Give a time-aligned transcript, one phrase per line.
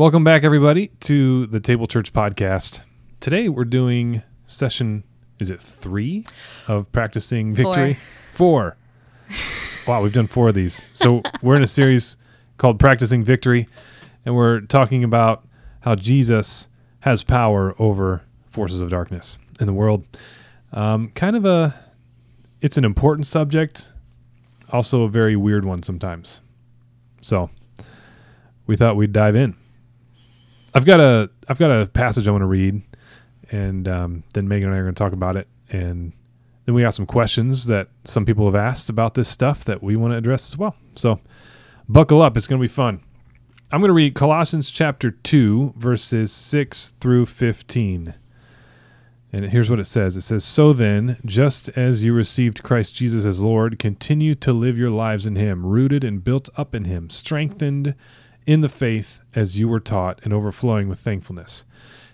[0.00, 2.80] Welcome back, everybody, to the Table Church podcast.
[3.20, 5.04] Today we're doing session,
[5.38, 6.24] is it three
[6.66, 7.98] of practicing victory?
[8.32, 8.78] Four.
[9.86, 10.82] wow, we've done four of these.
[10.94, 12.16] So we're in a series
[12.56, 13.68] called Practicing Victory,
[14.24, 15.46] and we're talking about
[15.80, 16.68] how Jesus
[17.00, 20.06] has power over forces of darkness in the world.
[20.72, 21.78] Um, kind of a,
[22.62, 23.88] it's an important subject,
[24.70, 26.40] also a very weird one sometimes.
[27.20, 27.50] So
[28.66, 29.59] we thought we'd dive in.
[30.74, 32.82] I've got a I've got a passage I want to read,
[33.50, 36.12] and um, then Megan and I are going to talk about it, and
[36.64, 39.96] then we got some questions that some people have asked about this stuff that we
[39.96, 40.76] want to address as well.
[40.94, 41.20] So
[41.88, 43.02] buckle up; it's going to be fun.
[43.72, 48.14] I'm going to read Colossians chapter two, verses six through fifteen.
[49.32, 53.24] And here's what it says It says, So then, just as you received Christ Jesus
[53.24, 57.10] as Lord, continue to live your lives in Him, rooted and built up in Him,
[57.10, 57.94] strengthened
[58.50, 61.64] in the faith as you were taught, and overflowing with thankfulness.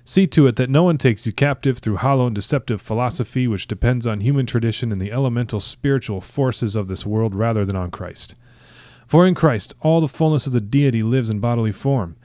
[0.05, 3.67] See to it that no one takes you captive through hollow and deceptive philosophy which
[3.67, 7.91] depends on human tradition and the elemental spiritual forces of this world rather than on
[7.91, 8.35] Christ.
[9.07, 12.17] For in Christ all the fullness of the deity lives in bodily form,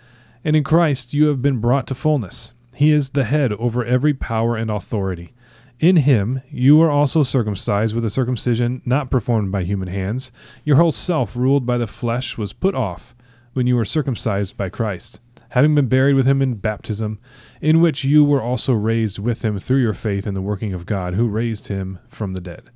[0.44, 2.52] and in Christ you have been brought to fullness.
[2.75, 5.31] He is the head over every power and authority.
[5.80, 10.33] In him you are also circumcised with a circumcision not performed by human hands.
[10.66, 13.16] Your whole self, ruled by the flesh, was put off
[13.53, 17.19] when you were circumcised by Christ, having been buried with him in baptism,
[17.61, 20.85] in which you were also raised with him through your faith in the working of
[20.85, 22.69] God, who raised him from the dead.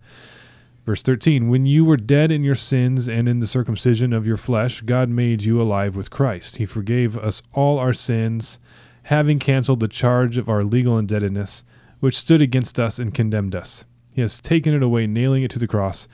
[0.86, 4.38] Verse 13 When you were dead in your sins and in the circumcision of your
[4.38, 6.58] flesh, God made you alive with Christ.
[6.58, 8.60] He forgave us all our sins
[9.04, 11.64] having canceled the charge of our legal indebtedness,
[12.00, 13.86] which stood against us and condemned us.
[14.16, 16.08] He has taken it away, nailing it to the cross,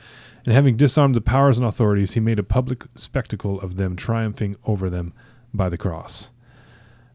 [0.44, 4.56] and having disarmed the powers and authorities, he made a public spectacle of them, triumphing
[4.64, 5.12] over them
[5.54, 6.30] by the cross.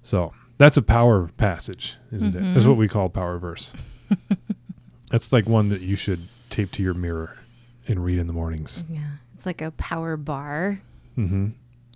[0.03, 2.44] So that's a power passage, isn't Mm-hmm.
[2.45, 2.53] it?
[2.53, 3.73] That's what we call power verse.
[5.11, 7.38] that's like one that you should tape to your mirror
[7.88, 8.84] and read in the mornings.
[8.90, 9.00] Yeah.
[9.35, 10.81] It's like a power bar,
[11.18, 11.47] Mm-hmm.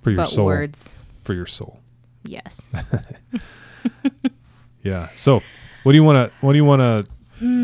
[0.03, 0.45] For your but soul.
[0.47, 1.03] words.
[1.23, 1.79] For your soul.
[2.23, 2.71] Yes.
[4.83, 5.09] Yeah.
[5.15, 5.41] So,
[5.83, 7.09] what do you want to what do you want to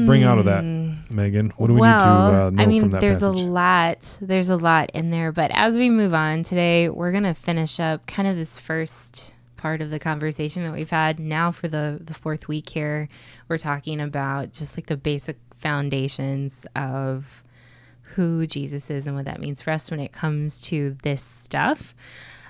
[0.06, 0.64] bring out of that,
[1.10, 1.52] Megan?
[1.58, 3.42] What do we well, need to uh, know I mean, from that there's passage?
[3.42, 4.18] a lot.
[4.22, 8.06] There's a lot in there, but as we move on today, we're gonna finish up
[8.06, 11.20] kind of this first part of the conversation that we've had.
[11.20, 13.10] Now, for the the fourth week here,
[13.48, 17.44] we're talking about just like the basic foundations of
[18.10, 21.94] who Jesus is and what that means for us when it comes to this stuff.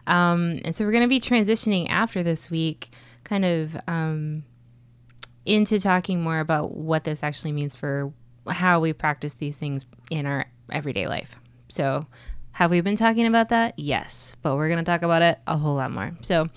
[0.06, 2.89] Um, and so we're going to be transitioning after this week,
[3.24, 4.44] kind of um,
[5.45, 8.13] into talking more about what this actually means for
[8.50, 11.35] how we practice these things in our everyday life.
[11.69, 12.08] So,
[12.58, 13.78] have we been talking about that?
[13.78, 16.18] Yes, but we're going to talk about it a whole lot more.
[16.22, 16.50] So,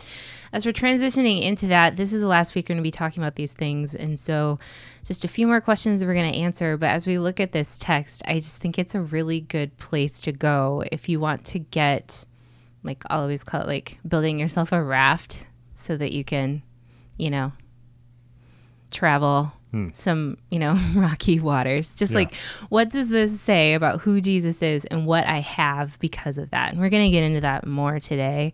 [0.50, 3.22] as we're transitioning into that, this is the last week we're going to be talking
[3.22, 3.94] about these things.
[3.94, 4.58] And so,
[5.04, 6.78] just a few more questions we're going to answer.
[6.78, 10.22] But as we look at this text, I just think it's a really good place
[10.22, 12.24] to go if you want to get,
[12.82, 16.62] like, I'll always call it like building yourself a raft so that you can,
[17.18, 17.52] you know,
[18.90, 19.52] travel
[19.92, 21.94] some, you know, rocky waters.
[21.94, 22.18] Just Yeah.
[22.18, 22.34] like,
[22.68, 26.72] what does this say about who Jesus is and what I have because of that?
[26.72, 28.52] And we're going to get into that more today.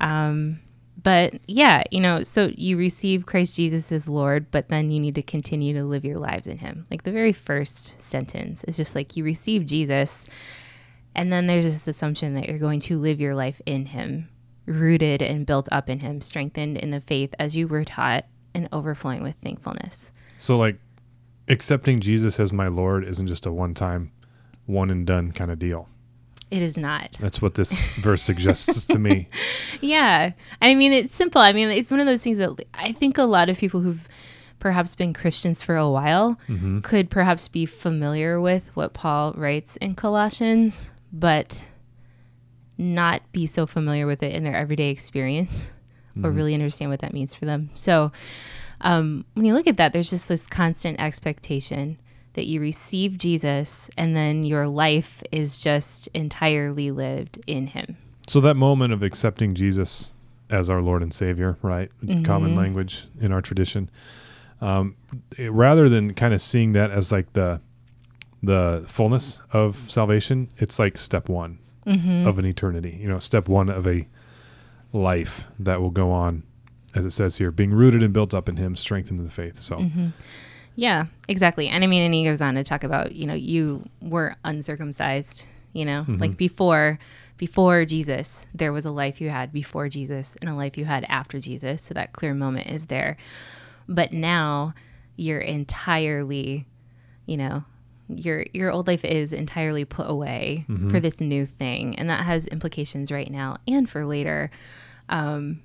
[0.00, 0.60] Um,
[1.02, 5.14] but yeah, you know, so you receive Christ Jesus as Lord, but then you need
[5.16, 6.84] to continue to live your lives in Him.
[6.90, 10.26] Like the very first sentence is just like you receive Jesus,
[11.14, 14.28] and then there's this assumption that you're going to live your life in Him,
[14.66, 18.68] rooted and built up in Him, strengthened in the faith as you were taught, and
[18.70, 20.12] overflowing with thankfulness.
[20.42, 20.76] So, like,
[21.46, 24.10] accepting Jesus as my Lord isn't just a one time,
[24.66, 25.88] one and done kind of deal.
[26.50, 27.12] It is not.
[27.20, 29.28] That's what this verse suggests to me.
[29.80, 30.32] Yeah.
[30.60, 31.40] I mean, it's simple.
[31.40, 34.08] I mean, it's one of those things that I think a lot of people who've
[34.60, 36.80] perhaps been Christians for a while mm-hmm.
[36.80, 41.64] could perhaps be familiar with what Paul writes in Colossians, but
[42.78, 45.70] not be so familiar with it in their everyday experience
[46.16, 46.36] or mm-hmm.
[46.36, 47.70] really understand what that means for them.
[47.74, 48.12] So,
[48.82, 51.98] um, when you look at that, there's just this constant expectation
[52.34, 57.96] that you receive Jesus and then your life is just entirely lived in Him.
[58.26, 60.12] So, that moment of accepting Jesus
[60.48, 61.90] as our Lord and Savior, right?
[62.24, 63.90] Common language in our tradition.
[64.60, 64.96] Um,
[65.36, 67.60] it- rather than kind of seeing that as like the
[68.44, 71.58] the fullness of salvation, it's like step one
[72.26, 72.98] of an eternity.
[73.00, 74.06] You know, step one of a
[74.92, 76.42] life that will go on,
[76.94, 79.58] as it says here, being rooted and built up in Him, strengthened in the faith.
[79.58, 79.78] So,
[80.74, 81.68] Yeah, exactly.
[81.68, 85.46] And I mean, and he goes on to talk about, you know, you were uncircumcised,
[85.74, 86.98] you know, like before
[87.38, 91.04] before Jesus, there was a life you had before Jesus and a life you had
[91.08, 91.82] after Jesus.
[91.82, 93.16] So that clear moment is there.
[93.88, 94.74] But now
[95.16, 96.66] you're entirely,
[97.26, 97.64] you know,
[98.08, 100.88] your your old life is entirely put away Mm-hmm.
[100.90, 104.50] for this new thing, and that has implications right now and for later.
[105.08, 105.60] Um,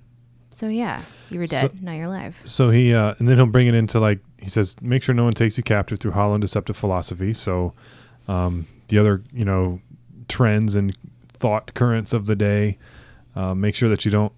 [0.57, 2.42] so yeah, you were dead, now you're alive.
[2.45, 5.24] So he, uh, and then he'll bring it into like he says, make sure no
[5.24, 7.33] one takes you captive through hollow and deceptive philosophy.
[7.33, 7.74] So
[8.27, 9.81] um, the other, you know,
[10.27, 10.95] trends and
[11.30, 12.77] thought currents of the day,
[13.36, 14.33] uh, make sure that you don't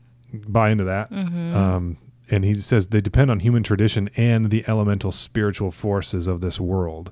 [0.47, 1.09] buy into that.
[1.09, 1.55] Mm-hmm.
[1.55, 1.97] Um,
[2.29, 6.59] and he says they depend on human tradition and the elemental spiritual forces of this
[6.59, 7.11] world,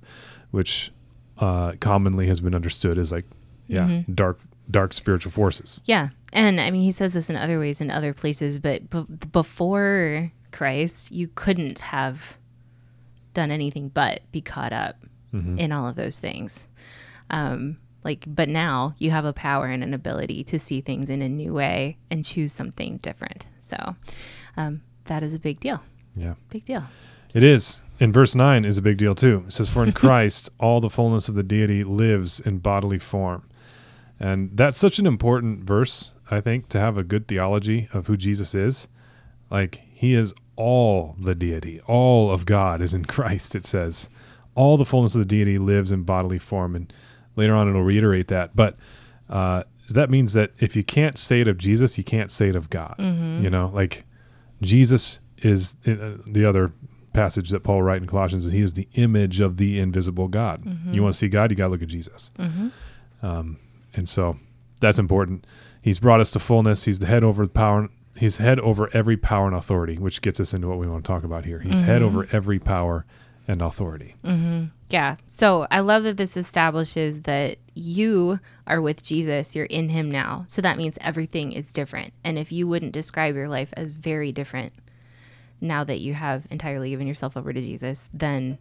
[0.51, 0.91] which
[1.39, 3.25] uh, commonly has been understood as like,
[3.67, 4.13] yeah, Mm-hmm.
[4.13, 5.81] dark, dark spiritual forces.
[5.85, 6.09] Yeah.
[6.33, 10.31] And I mean, he says this in other ways in other places, but b- before
[10.51, 12.37] Christ, you couldn't have
[13.33, 14.97] done anything but be caught up
[15.33, 15.59] Mm-hmm.
[15.59, 16.67] in all of those things.
[17.29, 21.21] Um, like, but now you have a power and an ability to see things in
[21.21, 23.45] a new way and choose something different.
[23.61, 23.97] So
[24.55, 25.83] um, that is a big deal.
[26.15, 26.35] Yeah.
[26.49, 26.85] Big deal.
[27.35, 27.81] It is.
[27.99, 29.43] And verse 9 is a big deal too.
[29.47, 33.43] It says, For in Christ all the fullness of the deity lives in bodily form.
[34.19, 38.17] And that's such an important verse, I think, to have a good theology of who
[38.17, 38.87] Jesus is.
[39.49, 44.09] Like, he is all the deity, all of God is in Christ, it says.
[44.55, 46.75] All the fullness of the deity lives in bodily form.
[46.75, 46.91] And
[47.35, 48.55] later on, it'll reiterate that.
[48.55, 48.75] But
[49.29, 52.55] uh, that means that if you can't say it of Jesus, you can't say it
[52.55, 52.95] of God.
[53.43, 54.05] You know, like
[54.61, 56.71] Jesus is uh, the other
[57.13, 60.63] passage that Paul writes in Colossians is he is the image of the invisible God.
[60.91, 62.31] You want to see God, you got to look at Jesus.
[63.21, 63.59] Um,
[63.97, 64.37] and so
[64.79, 65.45] that's important.
[65.81, 66.85] He's brought us to fullness.
[66.85, 67.89] He's the head over the power.
[68.15, 71.07] He's head over every power and authority, which gets us into what we want to
[71.07, 71.59] talk about here.
[71.59, 72.35] He's head over mm-hmm.
[72.35, 73.05] every power
[73.47, 74.15] and authority.
[74.25, 74.65] Mm-hmm.
[74.89, 75.17] Yeah.
[75.27, 79.55] So I love that this establishes that you are with Jesus.
[79.55, 80.45] You're in him now.
[80.47, 82.13] So that means everything is different.
[82.23, 84.73] And if you wouldn't describe your life as very different
[85.61, 88.57] now that you have entirely given yourself over to Jesus, then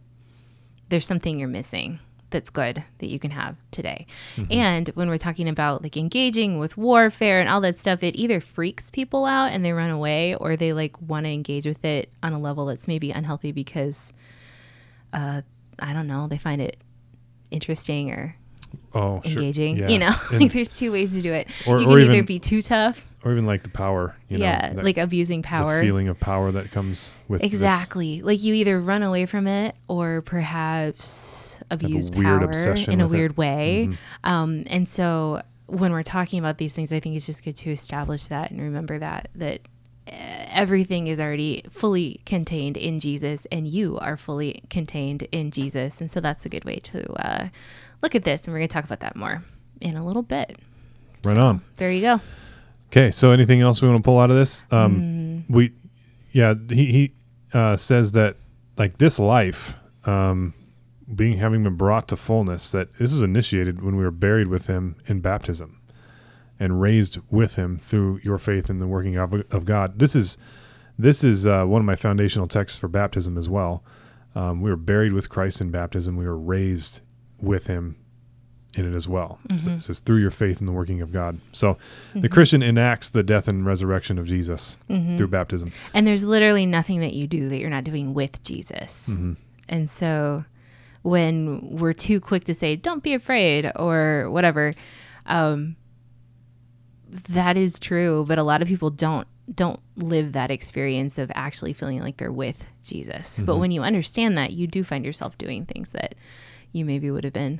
[0.89, 4.05] there's something you're missing that's good that you can have today.
[4.51, 8.41] And when we're talking about like engaging with warfare and all that stuff, it either
[8.41, 12.09] freaks people out and they run away or they like want to engage with it
[12.21, 14.11] on a level that's maybe unhealthy because
[15.13, 15.41] uh
[15.79, 16.77] I don't know, they find it
[17.51, 18.35] interesting or
[18.93, 19.33] Oh, sure.
[19.41, 19.77] engaging.
[19.77, 19.87] Yeah.
[19.89, 21.47] You know, like there's two ways to do it.
[21.67, 24.15] Or- you can either even- be too tough, or even like the power.
[24.29, 25.81] You know, yeah, that- like abusing the power.
[25.81, 27.47] feeling of power that comes with this.
[27.51, 28.21] Exactly.
[28.21, 32.87] Like you either run away from it or perhaps abuse power in a with it.
[32.89, 33.09] Mm-hmm.
[33.11, 33.89] weird way.
[34.23, 37.71] Um, and so when we're talking about these things, I think it's just good to
[37.71, 39.61] establish that and remember that that
[40.07, 40.11] uh,
[40.51, 45.99] everything is already fully contained in Jesus, and you are fully contained in Jesus.
[45.99, 47.47] And so that's a good way to uh,
[48.01, 48.45] look at this.
[48.45, 49.43] And we're going to talk about that more
[49.81, 50.57] in a little bit.
[51.23, 51.61] Right on.
[51.77, 52.21] There you go.
[52.87, 54.65] Okay, so anything else we want to pull out of this?
[54.71, 55.01] Um,
[55.47, 55.49] Mm.
[55.49, 55.73] We,
[56.31, 57.13] yeah, he he
[57.53, 58.37] uh, says that
[58.77, 60.53] like this life, um,
[61.13, 64.67] being having been brought to fullness, that this is initiated when we were buried with
[64.67, 65.79] him in baptism,
[66.59, 69.99] and raised with him through your faith in the working of, of God.
[69.99, 70.37] This is
[70.97, 73.83] this is uh, one of my foundational texts for baptism as well.
[74.33, 76.15] Um, we were buried with Christ in baptism.
[76.15, 77.01] We were raised
[77.41, 77.95] with him
[78.73, 79.39] in it as well.
[79.59, 81.39] So it says through your faith in the working of God.
[81.51, 81.77] So
[82.13, 85.71] the Christian enacts the death and resurrection of Jesus through baptism.
[85.93, 89.09] And there's literally nothing that you do that you're not doing with Jesus.
[89.11, 89.33] Mm-hmm.
[89.67, 90.45] And so
[91.01, 94.73] when we're too quick to say, don't be afraid or whatever,
[95.25, 95.75] um,
[97.09, 98.25] that is true.
[98.27, 102.31] But a lot of people don't don't live that experience of actually feeling like they're
[102.31, 103.37] with Jesus.
[103.37, 103.45] Mm-hmm.
[103.45, 106.15] But when you understand that, you do find yourself doing things that
[106.77, 107.59] you maybe would have been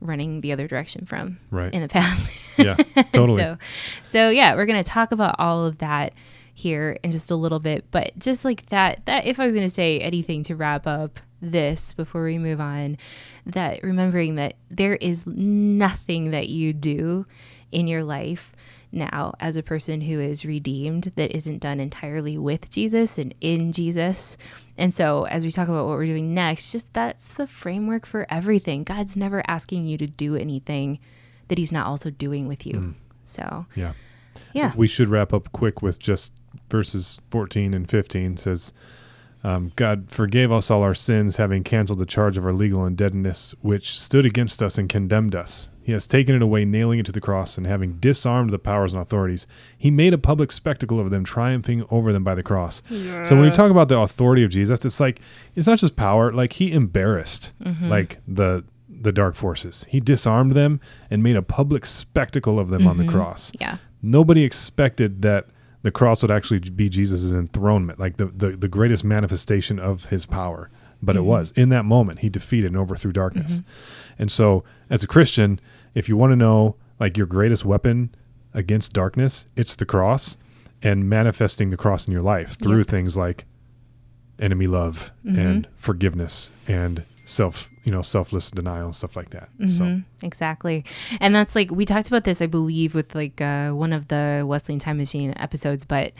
[0.00, 1.72] running the other direction from Right.
[1.72, 2.30] in the past.
[2.58, 2.76] Yeah,
[3.12, 3.42] totally.
[3.42, 3.58] So,
[4.02, 6.14] so yeah, we're gonna talk about all of that
[6.54, 7.84] here in just a little bit.
[7.90, 11.92] But just like that, that if I was gonna say anything to wrap up this
[11.92, 12.96] before we move on,
[13.44, 17.26] that remembering that there is nothing that you do
[17.70, 18.52] in your life
[18.96, 23.72] now as a person who is redeemed that isn't done entirely with Jesus and in
[23.72, 24.36] Jesus.
[24.76, 28.26] And so as we talk about what we're doing next, just that's the framework for
[28.28, 28.82] everything.
[28.82, 30.98] God's never asking you to do anything
[31.48, 32.74] that he's not also doing with you.
[32.74, 32.94] Mm.
[33.24, 33.92] So, yeah.
[34.52, 34.72] yeah.
[34.76, 36.32] We should wrap up quick with just
[36.70, 38.72] verses 14 and 15 says,
[39.44, 43.54] um, God forgave us all our sins, having canceled the charge of our legal indebtedness,
[43.60, 45.68] which stood against us and condemned us.
[45.82, 48.92] He has taken it away, nailing it to the cross, and having disarmed the powers
[48.92, 49.46] and authorities,
[49.78, 52.82] he made a public spectacle of them, triumphing over them by the cross.
[52.88, 55.20] So when we talk about the authority of Jesus, it's like
[55.54, 57.52] it's not just power; like he embarrassed
[57.82, 59.86] like the the dark forces.
[59.88, 62.88] He disarmed them and made a public spectacle of them mm-hmm.
[62.88, 63.12] on the mm-hmm.
[63.12, 63.52] cross.
[63.60, 63.78] Yeah.
[64.02, 65.46] Nobody expected that
[65.82, 70.26] the cross would actually be Jesus' enthronement, like the, the, the greatest manifestation of his
[70.26, 70.70] power.
[71.02, 71.24] But mm-hmm.
[71.24, 71.50] it was.
[71.52, 73.60] In that moment, he defeated and overthrew darkness.
[73.60, 74.22] Mm-hmm.
[74.22, 75.60] And so, as a Christian,
[75.94, 78.14] if you want to know like your greatest weapon
[78.54, 80.38] against darkness, it's the cross
[80.82, 82.86] and manifesting the cross in your life through yep.
[82.86, 83.44] things like
[84.38, 85.38] enemy love mm-hmm.
[85.38, 89.48] and forgiveness and self you know selfless denial and stuff like that.
[89.58, 89.70] Mm-hmm.
[89.70, 90.84] so exactly.
[91.20, 94.44] And that's like we talked about this i believe with like uh, one of the
[94.46, 96.12] wesleyan time machine episodes but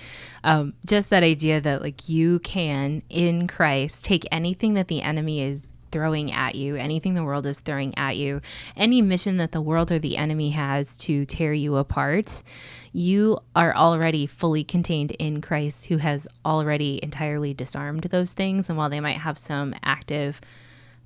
[0.44, 5.40] um, just that idea that like you can in christ take anything that the enemy
[5.40, 8.40] is throwing at you anything the world is throwing at you
[8.76, 12.42] any mission that the world or the enemy has to tear you apart
[12.92, 18.68] you are already fully contained in christ who has already entirely disarmed those things.
[18.68, 20.40] And while they might have some active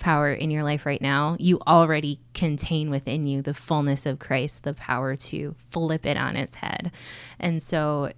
[0.00, 4.64] power in your life right now, you already contain within you the fullness of Christ,
[4.64, 6.90] the power to flip it on its head.
[7.38, 8.10] And so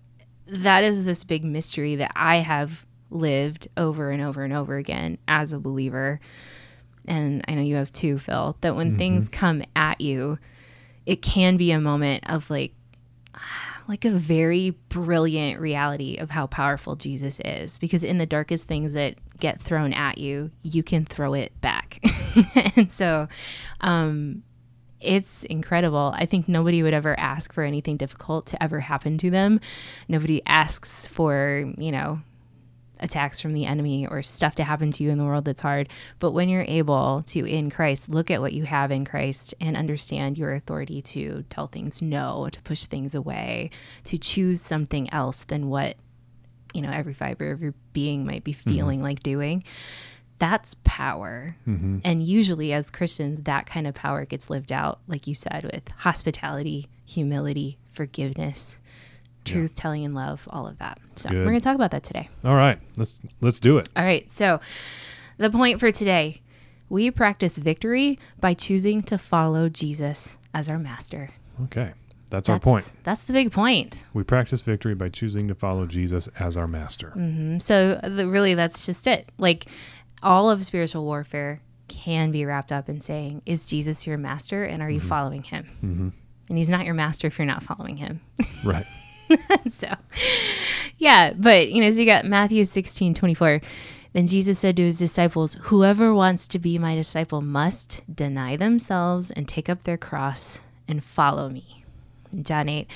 [0.46, 5.18] that is this big mystery that I have lived over and over and over again
[5.28, 6.20] as a believer.
[7.06, 8.98] And I know you have too, Phil, that when mm-hmm.
[8.98, 10.38] things come at you,
[11.04, 12.74] it can be a moment of like,
[13.88, 17.78] like a very brilliant reality of how powerful Jesus is.
[17.78, 22.00] Because in the darkest things that get thrown at you, you can throw it back.
[22.76, 23.26] and so
[23.80, 24.44] um,
[25.00, 26.12] it's incredible.
[26.14, 29.60] I think nobody would ever ask for anything difficult to ever happen to them.
[30.08, 32.20] Nobody asks for, you know,
[33.00, 35.88] attacks from the enemy or stuff to happen to you in the world that's hard.
[36.20, 39.76] But when you're able to, in Christ, look at what you have in Christ and
[39.76, 43.70] understand your authority to tell things no, to push things away,
[44.04, 45.96] to choose something else than what,
[46.72, 48.70] you know, every fiber of your being might be mm-hmm.
[48.70, 49.04] feeling mm-hmm.
[49.04, 49.64] like doing.
[50.38, 51.56] That's power.
[51.68, 51.98] Mm-hmm.
[52.04, 55.88] And usually, as Christians, that kind of power gets lived out, like you said, with
[55.98, 58.78] hospitality, humility, forgiveness
[59.44, 59.80] truth yeah.
[59.80, 61.38] telling and love all of that so Good.
[61.38, 64.30] we're going to talk about that today all right let's let's do it all right
[64.30, 64.60] so
[65.38, 66.40] the point for today
[66.88, 71.30] we practice victory by choosing to follow jesus as our master
[71.64, 71.92] okay
[72.32, 75.86] that's, that's our point that's the big point we practice victory by choosing to follow
[75.86, 77.58] jesus as our master mm-hmm.
[77.58, 79.66] so the, really that's just it like
[80.22, 84.82] all of spiritual warfare can be wrapped up in saying is jesus your master and
[84.82, 85.08] are you mm-hmm.
[85.08, 86.08] following him mm-hmm.
[86.48, 88.20] and he's not your master if you're not following him
[88.64, 88.86] right
[89.78, 89.88] so,
[90.98, 93.60] yeah, but you know, so you got Matthew 16 24.
[94.12, 99.30] Then Jesus said to his disciples, Whoever wants to be my disciple must deny themselves
[99.30, 101.81] and take up their cross and follow me.
[102.40, 102.88] John 8.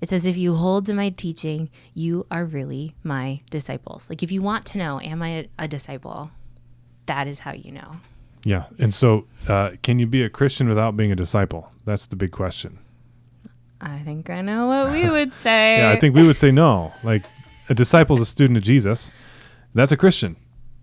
[0.00, 4.08] It says, If you hold to my teaching, you are really my disciples.
[4.08, 6.30] Like, if you want to know, Am I a, disciple?
[7.06, 7.96] That is how you know.
[8.44, 8.64] Yeah.
[8.78, 11.72] And so, uh, can you be a Christian without being a disciple?
[11.84, 12.78] That's the big question.
[13.80, 15.78] I think I know what we would say.
[15.78, 16.92] yeah, I think we would say no.
[17.02, 17.24] Like
[17.68, 19.10] a disciple is a student of Jesus.
[19.74, 20.36] That's a Christian,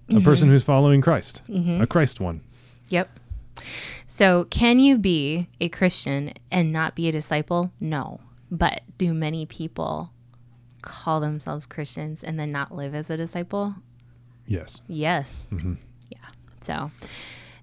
[0.10, 0.24] a mm-hmm.
[0.24, 1.82] person who's following Christ, mm-hmm.
[1.82, 2.42] a Christ one.
[2.90, 3.10] Yep.
[4.15, 7.74] So, can you be a Christian and not be a disciple?
[7.81, 8.22] No.
[8.50, 10.13] But do many people
[10.81, 13.75] call themselves Christians and then not live as a disciple?
[14.48, 14.81] Yes.
[14.88, 15.48] Yes.
[15.51, 15.74] Mm-hmm.
[16.10, 16.29] Yeah.
[16.62, 16.91] So,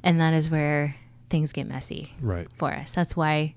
[0.02, 0.94] and that is where
[1.30, 2.90] things get messy right for us.
[2.90, 3.54] That's why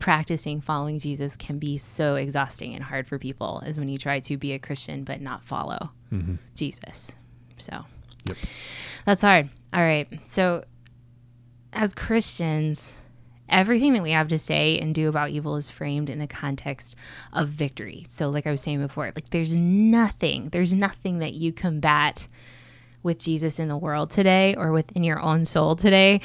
[0.00, 4.18] practicing following Jesus can be so exhausting and hard for people is when you try
[4.18, 6.34] to be a Christian but not follow mm-hmm.
[6.56, 7.12] Jesus.
[7.58, 7.84] So
[8.24, 8.36] yep.
[9.06, 9.48] that's hard.
[9.72, 10.08] All right.
[10.24, 10.64] So
[11.72, 12.92] as Christians,
[13.48, 16.96] everything that we have to say and do about evil is framed in the context
[17.32, 18.06] of victory.
[18.08, 22.28] So like I was saying before, like there's nothing, there's nothing that you combat
[23.02, 26.20] with Jesus in the world today or within your own soul today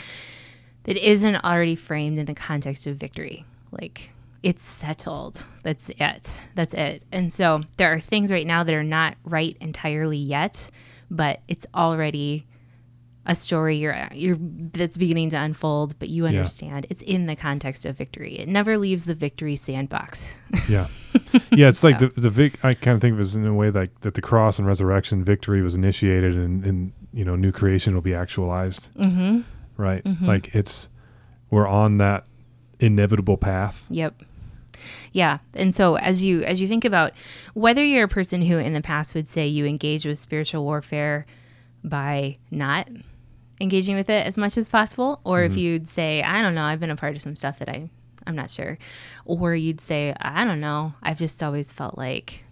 [0.84, 4.12] that isn't already framed in the context of victory like
[4.44, 5.46] it's settled.
[5.64, 6.40] That's it.
[6.56, 7.04] That's it.
[7.12, 10.70] And so there are things right now that are not right entirely yet,
[11.10, 12.46] but it's already
[13.28, 16.92] a story you're you're that's beginning to unfold, but you understand yeah.
[16.92, 18.40] it's in the context of victory.
[18.40, 20.34] It never leaves the victory sandbox.
[20.70, 20.88] yeah,
[21.52, 21.68] yeah.
[21.68, 22.64] It's like the the vic.
[22.64, 25.24] I kind of think of it in a way like that the cross and resurrection
[25.24, 28.90] victory was initiated, and, and you know new creation will be actualized.
[28.96, 29.42] Mm-hmm.
[29.76, 30.04] Right.
[30.04, 30.26] Mm-hmm.
[30.26, 30.88] Like it's
[31.50, 32.26] we're on that
[32.80, 33.86] inevitable path.
[33.90, 34.24] Yep.
[35.12, 35.40] Yeah.
[35.54, 37.12] And so as you as you think about
[37.54, 41.26] whether you're a person who in the past would say you engage with spiritual warfare
[41.84, 42.88] by not
[43.60, 45.52] engaging with it as much as possible or mm-hmm.
[45.52, 47.90] if you'd say I don't know, I've been a part of some stuff that I
[48.26, 48.78] I'm not sure
[49.26, 52.44] or you'd say I don't know, I've just always felt like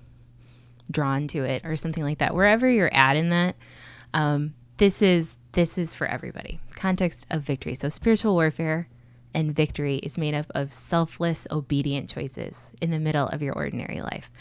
[0.90, 2.36] drawn to it or something like that.
[2.36, 3.56] Wherever you're at in that
[4.14, 6.60] um, this is this is for everybody.
[6.76, 7.76] context of victory.
[7.76, 8.90] So, spiritual warfare
[9.34, 14.02] and victory is made up of selfless, obedient choices in the middle of your ordinary
[14.02, 14.32] life.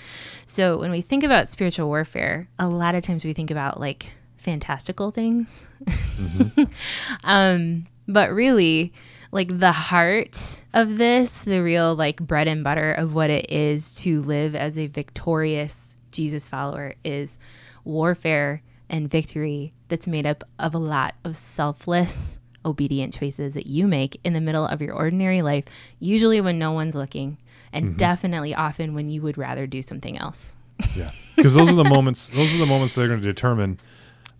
[0.44, 4.08] So, when we think about spiritual warfare, a lot of times we think about like
[4.44, 5.68] fantastical things.
[5.84, 6.64] Mm-hmm.
[7.24, 8.92] um, but really,
[9.32, 13.96] like the heart of this, the real like bread and butter of what it is
[13.96, 17.38] to live as a victorious Jesus follower is
[17.82, 23.88] warfare and victory that's made up of a lot of selfless, obedient choices that you
[23.88, 25.64] make in the middle of your ordinary life,
[25.98, 27.38] usually when no one's looking,
[27.72, 27.96] and mm-hmm.
[27.96, 30.54] definitely often when you would rather do something else.
[30.94, 32.30] yeah, because those are the moments.
[32.30, 33.78] Those are the moments that are going to determine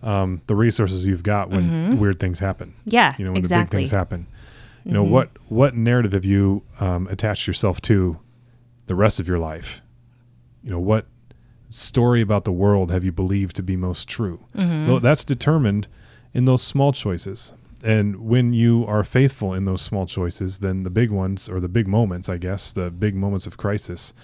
[0.05, 1.99] um, the resources you've got when mm-hmm.
[1.99, 2.75] weird things happen.
[2.85, 3.65] Yeah, you know when exactly.
[3.65, 4.27] the big things happen.
[4.85, 5.13] You know mm-hmm.
[5.13, 8.19] what what narrative have you um, attached yourself to
[8.87, 9.81] the rest of your life?
[10.63, 11.07] You know what
[11.71, 14.45] story about the world have you believed to be most true?
[14.55, 14.99] Mm-hmm.
[14.99, 15.89] That's determined
[16.33, 17.53] in those small choices.
[17.83, 21.69] And when you are faithful in those small choices, then the big ones or the
[21.69, 24.15] big moments, I guess, the big moments of crisis,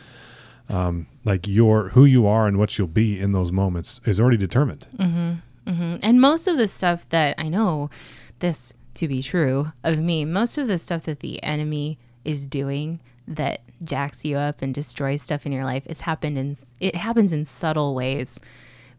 [0.68, 4.38] um, like your who you are and what you'll be in those moments is already
[4.38, 4.86] determined.
[4.96, 5.34] Mm-hmm.
[5.70, 5.96] Mm-hmm.
[6.02, 7.90] And most of the stuff that I know
[8.40, 13.00] this to be true of me, most of the stuff that the enemy is doing
[13.26, 17.32] that jacks you up and destroys stuff in your life is happened in it happens
[17.32, 18.38] in subtle ways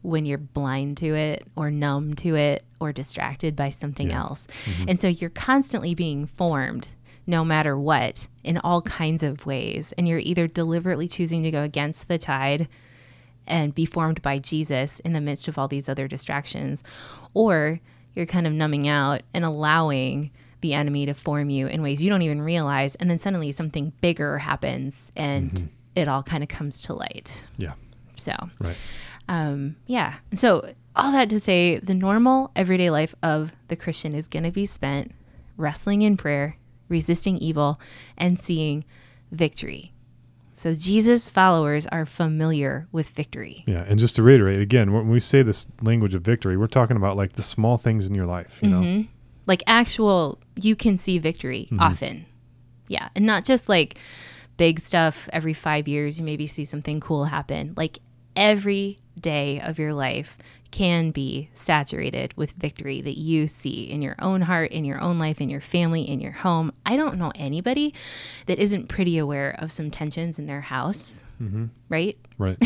[0.02, 4.20] when you're blind to it or numb to it or distracted by something yeah.
[4.20, 4.48] else.
[4.66, 4.90] Mm-hmm.
[4.90, 6.90] And so you're constantly being formed
[7.28, 11.62] no matter what in all kinds of ways and you're either deliberately choosing to go
[11.62, 12.68] against the tide
[13.48, 16.84] and be formed by Jesus in the midst of all these other distractions,
[17.34, 17.80] or
[18.14, 20.32] you're kind of numbing out and allowing
[20.62, 22.96] the enemy to form you in ways you don't even realize.
[22.96, 25.66] And then suddenly something bigger happens and mm-hmm.
[25.96, 27.46] it all kind of comes to light.
[27.58, 27.74] Yeah.
[28.16, 28.76] So, right.
[29.28, 30.16] Um, yeah.
[30.34, 34.52] So, all that to say, the normal everyday life of the Christian is going to
[34.52, 35.14] be spent
[35.56, 36.58] wrestling in prayer,
[36.90, 37.80] resisting evil,
[38.18, 38.84] and seeing
[39.32, 39.94] victory.
[40.62, 43.64] So Jesus followers are familiar with victory.
[43.66, 46.98] Yeah, and just to reiterate again, when we say this language of victory, we're talking
[46.98, 48.82] about like the small things in your life, you mm-hmm.
[48.82, 49.06] know.
[49.48, 51.80] Like actual you can see victory mm-hmm.
[51.80, 52.28] often.
[52.88, 53.98] Yeah, and not just like
[54.58, 57.74] big stuff every 5 years you maybe see something cool happen.
[57.76, 57.98] Like
[58.36, 60.38] every day of your life
[60.72, 65.20] can be saturated with victory that you see in your own heart, in your own
[65.20, 66.72] life, in your family, in your home.
[66.86, 67.94] I don't know anybody
[68.46, 71.66] that isn't pretty aware of some tensions in their house, mm-hmm.
[71.90, 72.18] right?
[72.38, 72.58] Right.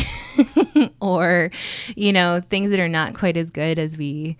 [1.00, 1.50] or,
[1.96, 4.36] you know, things that are not quite as good as we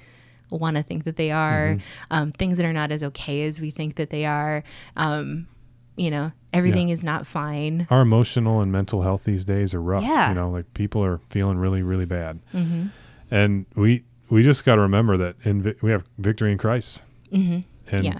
[0.50, 2.06] want to think that they are, mm-hmm.
[2.10, 4.62] um, things that are not as okay as we think that they are.
[4.96, 5.48] Um,
[5.96, 6.94] you know, everything yeah.
[6.94, 7.86] is not fine.
[7.90, 10.04] Our emotional and mental health these days are rough.
[10.04, 10.28] Yeah.
[10.28, 12.38] You know, like people are feeling really, really bad.
[12.52, 12.88] Mm-hmm.
[13.30, 17.04] And we we just got to remember that in vi- we have victory in Christ.
[17.32, 17.60] Mm-hmm.
[17.94, 18.18] And yeah.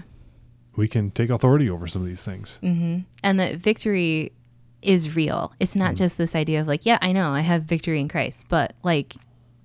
[0.75, 2.59] we can take authority over some of these things.
[2.63, 2.99] Mm-hmm.
[3.23, 4.31] And that victory
[4.81, 5.53] is real.
[5.59, 5.95] It's not mm-hmm.
[5.95, 9.15] just this idea of like, yeah, I know I have victory in Christ, but like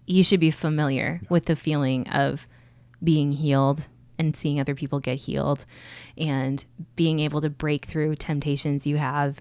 [0.06, 1.28] you should be familiar yeah.
[1.30, 2.46] with the feeling of
[3.02, 3.86] being healed
[4.18, 5.64] and seeing other people get healed
[6.16, 6.64] and
[6.96, 9.40] being able to break through temptations you have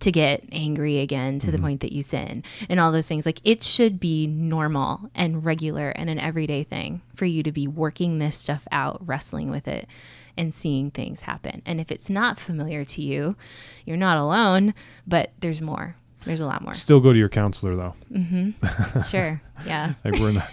[0.00, 1.56] to get angry again to mm-hmm.
[1.56, 3.26] the point that you sin and all those things.
[3.26, 7.66] Like it should be normal and regular and an everyday thing for you to be
[7.66, 9.88] working this stuff out wrestling with it
[10.36, 11.62] and seeing things happen.
[11.64, 13.36] And if it's not familiar to you
[13.84, 14.74] you're not alone
[15.06, 15.96] but there's more.
[16.24, 16.72] There's a lot more.
[16.72, 17.94] Still go to your counselor though.
[18.10, 19.00] Mm-hmm.
[19.10, 19.42] sure.
[19.66, 19.94] Yeah.
[20.04, 20.48] Like we're not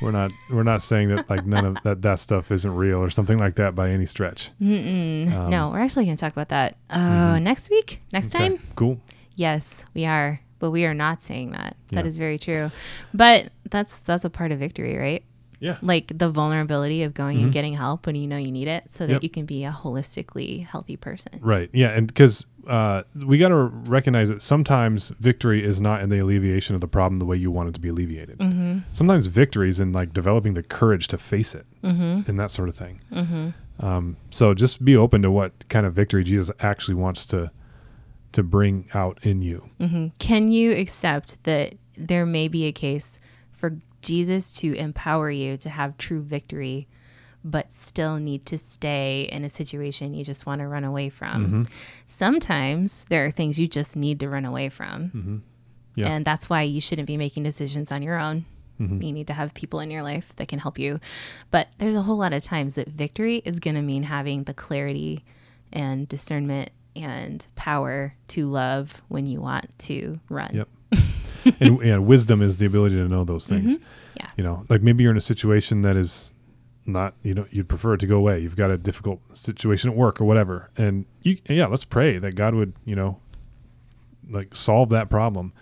[0.00, 3.10] we're not we're not saying that like none of that that stuff isn't real or
[3.10, 4.50] something like that by any stretch.
[4.60, 7.44] Um, no, we're actually going to talk about that uh, mm-hmm.
[7.44, 8.50] next week, next okay.
[8.50, 8.58] time.
[8.76, 9.00] Cool.
[9.34, 11.76] Yes, we are, but we are not saying that.
[11.88, 12.08] That yeah.
[12.08, 12.70] is very true.
[13.14, 15.24] But that's that's a part of victory, right?
[15.60, 15.78] Yeah.
[15.82, 17.44] Like the vulnerability of going mm-hmm.
[17.44, 19.22] and getting help when you know you need it so that yep.
[19.22, 21.38] you can be a holistically healthy person.
[21.40, 21.68] Right.
[21.72, 21.88] Yeah.
[21.88, 26.74] And because uh, we got to recognize that sometimes victory is not in the alleviation
[26.74, 28.38] of the problem the way you want it to be alleviated.
[28.38, 28.80] Mm-hmm.
[28.92, 32.28] Sometimes victory is in like developing the courage to face it mm-hmm.
[32.28, 33.00] and that sort of thing.
[33.12, 33.48] Mm-hmm.
[33.80, 37.50] Um, so just be open to what kind of victory Jesus actually wants to
[38.30, 39.70] to bring out in you.
[39.80, 40.08] Mm-hmm.
[40.18, 43.18] Can you accept that there may be a case
[43.56, 46.88] for Jesus to empower you to have true victory,
[47.44, 51.46] but still need to stay in a situation you just want to run away from.
[51.46, 51.62] Mm-hmm.
[52.06, 55.04] Sometimes there are things you just need to run away from.
[55.04, 55.36] Mm-hmm.
[55.94, 56.08] Yeah.
[56.08, 58.44] And that's why you shouldn't be making decisions on your own.
[58.80, 59.02] Mm-hmm.
[59.02, 61.00] You need to have people in your life that can help you.
[61.50, 64.54] But there's a whole lot of times that victory is going to mean having the
[64.54, 65.24] clarity
[65.72, 70.50] and discernment and power to love when you want to run.
[70.52, 70.68] Yep.
[71.60, 73.78] and, and wisdom is the ability to know those things.
[73.78, 73.84] Mm-hmm.
[74.16, 74.30] Yeah.
[74.36, 76.32] You know, like maybe you're in a situation that is
[76.86, 78.40] not you know you'd prefer it to go away.
[78.40, 82.34] You've got a difficult situation at work or whatever, and you yeah, let's pray that
[82.34, 83.20] God would you know
[84.28, 85.52] like solve that problem.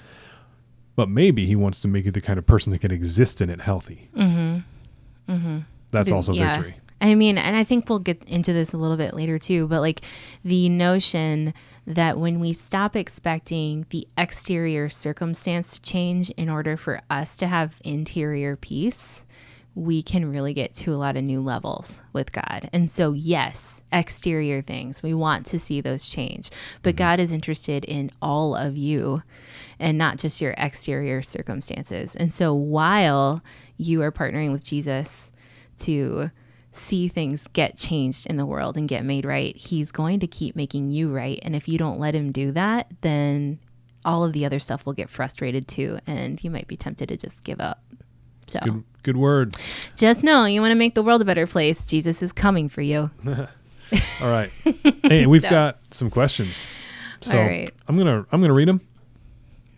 [0.94, 3.50] But maybe He wants to make you the kind of person that can exist in
[3.50, 4.08] it healthy.
[4.16, 5.32] Mm-hmm.
[5.32, 5.58] Mm-hmm.
[5.90, 6.54] That's also yeah.
[6.54, 6.76] victory.
[7.00, 9.80] I mean, and I think we'll get into this a little bit later too, but
[9.80, 10.00] like
[10.44, 11.52] the notion
[11.86, 17.46] that when we stop expecting the exterior circumstance to change in order for us to
[17.46, 19.24] have interior peace,
[19.76, 22.68] we can really get to a lot of new levels with God.
[22.72, 26.50] And so, yes, exterior things, we want to see those change,
[26.82, 27.04] but mm-hmm.
[27.04, 29.22] God is interested in all of you
[29.78, 32.16] and not just your exterior circumstances.
[32.16, 33.42] And so, while
[33.76, 35.30] you are partnering with Jesus
[35.80, 36.30] to
[36.76, 40.54] see things get changed in the world and get made right, he's going to keep
[40.56, 41.38] making you right.
[41.42, 43.58] And if you don't let him do that, then
[44.04, 45.98] all of the other stuff will get frustrated too.
[46.06, 47.82] And you might be tempted to just give up.
[48.46, 49.54] So Good good word.
[49.96, 51.84] just know you want to make the world a better place.
[51.86, 53.10] Jesus is coming for you.
[53.26, 54.50] All right.
[55.04, 56.66] hey, we've So- got some questions.
[57.22, 57.72] So All right.
[57.88, 58.80] I'm gonna I'm gonna read them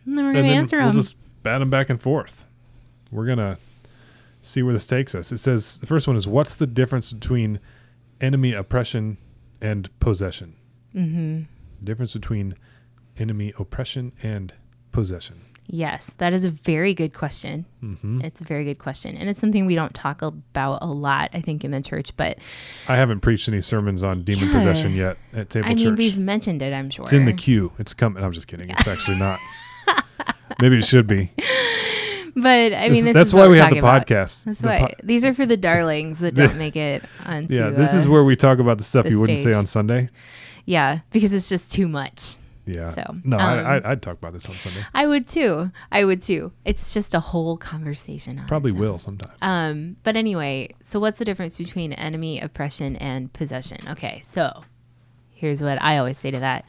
[0.04, 0.94] And then we're going to then answer we'll them.
[0.96, 2.44] just bat them back and forth.
[3.10, 3.58] We're gonna
[4.48, 5.30] see where this takes us.
[5.32, 7.60] It says the first one is what's the difference between
[8.20, 9.18] enemy oppression
[9.60, 10.56] and possession?
[10.92, 11.42] hmm
[11.82, 12.54] Difference between
[13.18, 14.52] enemy oppression and
[14.90, 15.42] possession.
[15.70, 17.66] Yes, that is a very good question.
[17.80, 19.16] hmm It's a very good question.
[19.18, 22.16] And it's something we don't talk about a lot, I think, in the church.
[22.16, 22.38] But
[22.88, 24.54] I haven't preached any sermons on demon Yeah.
[24.54, 27.04] possession yet at Table I mean, we've mentioned it, I'm sure.
[27.04, 27.72] It's in the queue.
[27.78, 28.24] It's coming.
[28.24, 28.70] I'm just kidding.
[28.70, 29.38] It's actually not.
[30.60, 31.30] Maybe it should be.
[32.42, 34.06] But I mean, is- this that's is why we have the about.
[34.06, 34.44] podcast.
[34.44, 37.54] That's The why po- these are for the darlings that don't make it onto.
[37.54, 39.66] yeah, this is uh, where we talk about the stuff the you wouldn't say on
[39.66, 40.08] Sunday.
[40.66, 42.36] yeah, because it's just too much.
[42.66, 42.90] Yeah.
[42.92, 44.84] So, no, um, I, I, I'd talk about this on Sunday.
[44.92, 45.70] I would too.
[45.90, 46.52] I would too.
[46.66, 48.38] It's just a whole conversation.
[48.38, 49.34] On Probably will sometime.
[49.40, 53.78] Um, but anyway, so what's the difference between enemy oppression and possession?
[53.88, 54.64] Okay, so
[55.32, 56.66] here's what I always say to that.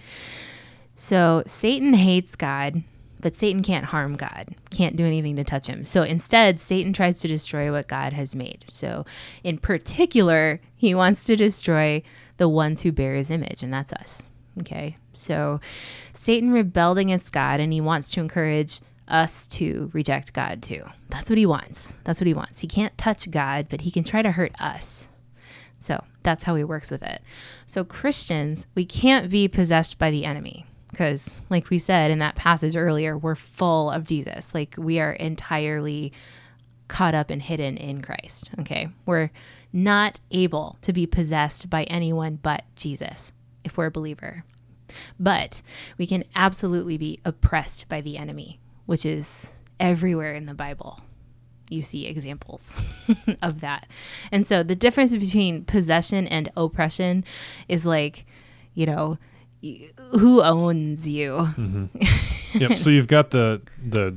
[0.95, 2.81] So Satan hates God,
[3.19, 5.85] but Satan can't harm God, can't do anything to touch him.
[5.85, 8.65] So instead, Satan tries to destroy what God has made.
[8.69, 9.05] So
[9.43, 12.01] in particular, he wants to destroy
[12.37, 14.23] the ones who bear his image, and that's us.
[14.59, 15.59] Okay, so
[16.13, 20.83] Satan rebelled against God, and he wants to encourage us to reject God too.
[21.09, 21.93] That's what he wants.
[22.03, 22.59] That's what he wants.
[22.59, 25.09] He can't touch God, but he can try to hurt us.
[25.79, 27.21] So that's how he works with it.
[27.65, 32.35] So, Christians, we can't be possessed by the enemy because, like we said in that
[32.35, 34.53] passage earlier, we're full of Jesus.
[34.53, 36.11] Like we are entirely
[36.87, 38.49] caught up and hidden in Christ.
[38.59, 38.89] Okay.
[39.05, 39.31] We're
[39.71, 43.31] not able to be possessed by anyone but Jesus
[43.63, 44.43] if we're a believer.
[45.19, 45.61] But
[45.97, 50.99] we can absolutely be oppressed by the enemy, which is everywhere in the Bible.
[51.69, 52.67] You see examples
[53.43, 53.87] of that.
[54.31, 57.23] And so the difference between possession and oppression
[57.67, 58.25] is like,
[58.73, 59.19] you know,
[60.11, 61.47] who owns you?
[62.53, 62.77] yep.
[62.77, 64.15] So you've got the the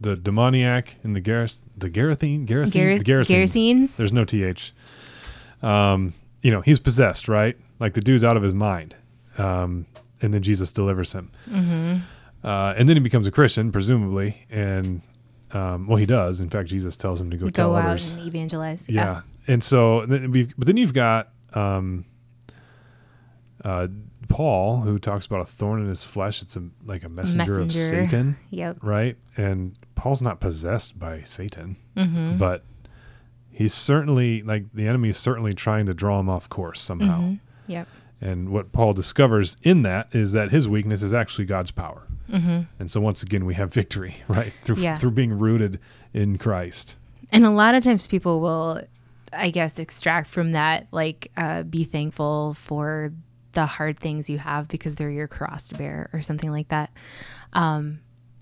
[0.00, 3.34] the demoniac and the Gareth the Garethine Garethine Gareth- the.
[3.34, 3.96] Gerasenes?
[3.96, 4.72] There's no th.
[5.62, 7.56] Um, you know he's possessed, right?
[7.80, 8.94] Like the dude's out of his mind,
[9.38, 9.86] um,
[10.22, 12.46] and then Jesus delivers him, Mm-hmm.
[12.46, 15.02] uh, and then he becomes a Christian, presumably, and
[15.52, 16.40] um, well, he does.
[16.40, 18.12] In fact, Jesus tells him to go, tell Go out others.
[18.12, 18.88] and evangelize.
[18.88, 19.22] Yeah.
[19.48, 22.04] And so, then we've, but then you've got um,
[23.66, 23.88] uh,
[24.28, 26.40] Paul, who talks about a thorn in his flesh.
[26.42, 28.78] It's a, like a messenger, of Satan, Yep.
[28.82, 29.16] right?
[29.36, 32.38] And Paul's not possessed by Satan, Mm-hmm.
[32.38, 32.64] but
[33.50, 37.20] he's certainly, like, the enemy is certainly trying to draw him off course somehow.
[37.20, 37.40] Mhm.
[37.66, 37.88] Yep.
[38.20, 42.06] And what Paul discovers in that is that his weakness is actually God's power.
[42.30, 42.60] Mm-hmm.
[42.78, 44.52] And so, once again, we have victory, right?
[44.64, 44.94] Through, Yeah.
[44.96, 45.78] through being rooted
[46.14, 46.96] in Christ.
[47.32, 48.80] And a lot of times people will,
[49.32, 53.12] I guess, extract from that, like, uh, be thankful for
[53.56, 56.90] the hard things you have because they're your cross to bear or something like that.
[57.52, 57.98] Um,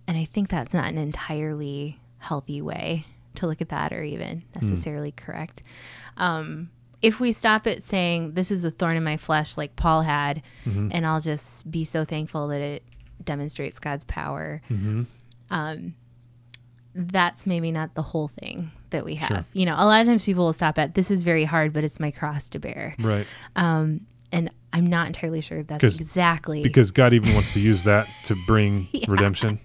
[0.07, 4.43] and I think that's not an entirely healthy way to look at that or even
[4.55, 5.63] necessarily correct.
[6.19, 10.03] Um, if we stop at saying, this is a thorn in my flesh, like Paul
[10.03, 10.89] had, Mm-hmm.
[10.93, 12.83] and I'll just be so thankful that it
[13.25, 15.03] demonstrates God's power Mm-hmm.
[15.51, 15.95] um,
[16.95, 19.29] that's maybe not the whole thing that we have.
[19.29, 19.45] Sure.
[19.53, 21.83] You know, a lot of times people will stop at this is very hard, but
[21.83, 22.95] it's my cross to bear.
[23.01, 23.27] Right.
[23.57, 27.85] Um, and I'm not entirely sure if that's exactly because God even wants to use
[27.85, 29.61] that to bring redemption.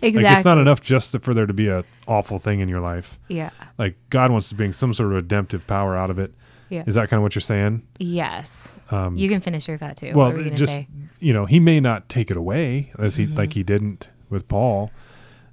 [0.00, 0.22] exactly.
[0.22, 3.18] Like it's not enough just for there to be a awful thing in your life.
[3.28, 3.50] yeah.
[3.78, 6.32] Like God wants to bring some sort of redemptive power out of it.
[6.68, 6.84] Yeah.
[6.86, 7.82] Is that kind of what you're saying?
[7.98, 8.78] Yes.
[8.90, 10.12] Um, You can finish your thought too.
[10.14, 10.88] well, what were you just say?
[11.20, 13.36] you know, He may not take it away as he Mm-hmm.
[13.36, 14.90] like He didn't with Paul,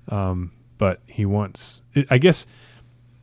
[0.08, 1.82] um, but He wants.
[1.94, 2.46] It, I guess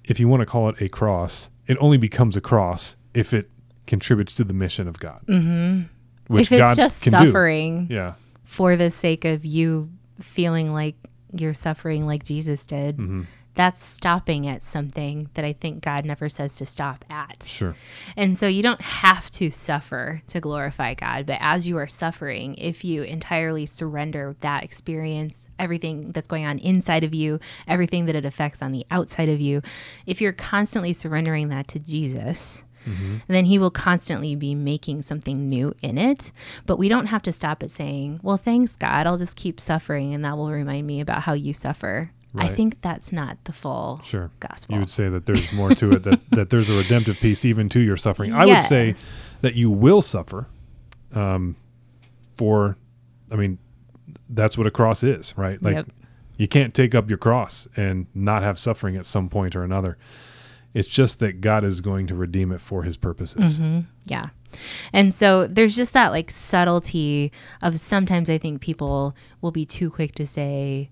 [0.05, 3.51] if you want to call it a cross, it only becomes a cross if it
[3.87, 5.23] contributes to the mission of God.
[5.27, 5.83] Mm-hmm.
[6.29, 7.95] Which if it's God just suffering do.
[7.95, 8.15] Yeah.
[8.45, 10.97] for the sake of you feeling like
[11.33, 13.23] you're suffering like Jesus did, Mm-hmm.
[13.55, 17.43] that's stopping at something that I think God never says to stop at.
[17.47, 17.75] Sure.
[18.17, 22.55] And so you don't have to suffer to glorify God, but as you are suffering,
[22.57, 28.15] if you entirely surrender that experience, everything that's going on inside of you, everything that
[28.15, 29.63] it affects on the outside of you,
[30.07, 32.63] if you're constantly surrendering that to Jesus,
[33.29, 36.33] then he will constantly be making something new in it.
[36.67, 39.07] But we don't have to stop at saying, well, thanks, God.
[39.07, 42.11] I'll just keep suffering and that will remind me about how you suffer.
[42.39, 44.31] I think that's not the full Sure.
[44.41, 44.75] gospel.
[44.75, 47.71] You would say that there's more to it, that, that there's a redemptive piece even
[47.71, 48.35] to your suffering.
[48.35, 48.95] I would say
[49.41, 50.47] that you will suffer
[51.15, 51.57] um,
[52.37, 52.77] for,
[53.31, 53.59] I mean,
[54.29, 55.63] that's what a cross is, right?
[55.63, 55.87] Like, Yep.
[56.37, 59.97] you can't take up your cross and not have suffering at some point or another.
[60.77, 63.59] It's just that God is going to redeem it for his purposes.
[63.59, 63.81] Mm-hmm.
[64.05, 64.27] Yeah.
[64.93, 69.89] And so there's just that like subtlety of sometimes I think people will be too
[69.91, 70.91] quick to say,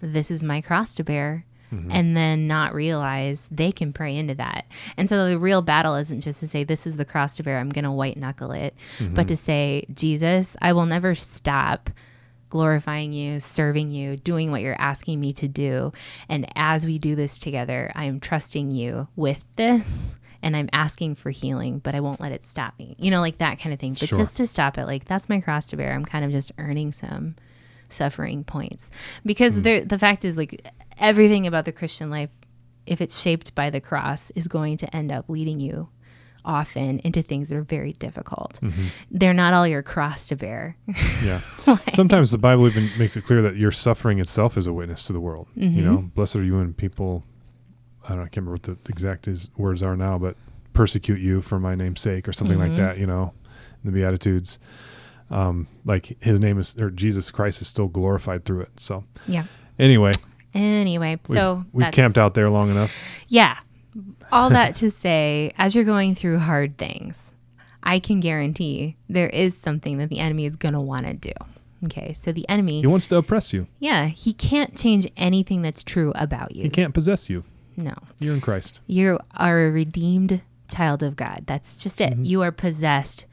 [0.00, 1.44] This is my cross to bear.
[1.90, 4.66] And then not realize they can pray into that.
[4.98, 7.58] And so the real battle isn't just to say, This is the cross to bear,
[7.58, 8.74] I'm going to white knuckle it,
[9.14, 11.90] but to say, Jesus, I will never stop
[12.52, 15.90] glorifying you, serving you, doing what you're asking me to do.
[16.28, 19.88] And as we do this together, I am trusting you with this
[20.42, 22.94] and I'm asking for healing, but I won't let it stop me.
[22.98, 23.94] You know, like that kind of thing.
[23.98, 24.18] But Sure.
[24.18, 25.94] just to stop it, like that's my cross to bear.
[25.94, 27.36] I'm kind of just earning some
[27.88, 28.90] suffering points.
[29.24, 29.62] Because Hmm.
[29.62, 30.62] there the fact is like
[30.98, 32.28] everything about the Christian life,
[32.86, 35.88] if it's shaped by the cross, is going to end up leading you
[36.44, 38.58] often into things that are very difficult.
[38.62, 38.86] Mm-hmm.
[39.10, 40.76] They're not all your cross to bear.
[41.24, 41.40] Yeah.
[41.92, 45.12] Sometimes the Bible even makes it clear that your suffering itself is a witness to
[45.12, 45.46] the world.
[45.56, 45.78] Mm-hmm.
[45.78, 47.22] You know, blessed are you when people,
[48.04, 50.36] I don't know, I can't remember what the exact is, words are now, but
[50.72, 52.76] persecute you for my name's sake or something like Mhm.
[52.78, 53.32] that, you know,
[53.84, 54.58] in the Beatitudes.
[55.30, 58.70] Um, like his name is, or Jesus Christ is still glorified through it.
[58.80, 59.44] So yeah.
[59.78, 60.12] anyway,
[60.54, 62.92] Anyway, we've, so we've camped out there long enough.
[63.28, 63.56] Yeah.
[64.32, 67.32] All that to say, as you're going through hard things,
[67.82, 71.32] I can guarantee there is something that the enemy is going to want to do.
[71.84, 72.12] Okay.
[72.12, 73.66] So the enemy, He wants to oppress you.
[73.80, 76.62] yeah, he can't change anything that's true about you.
[76.62, 77.44] He can't possess you.
[77.76, 77.94] No.
[78.20, 78.80] You're in Christ.
[78.86, 81.42] You are a redeemed child of God.
[81.46, 82.12] That's just it.
[82.12, 82.24] Mm-hmm.
[82.24, 83.26] You are possessed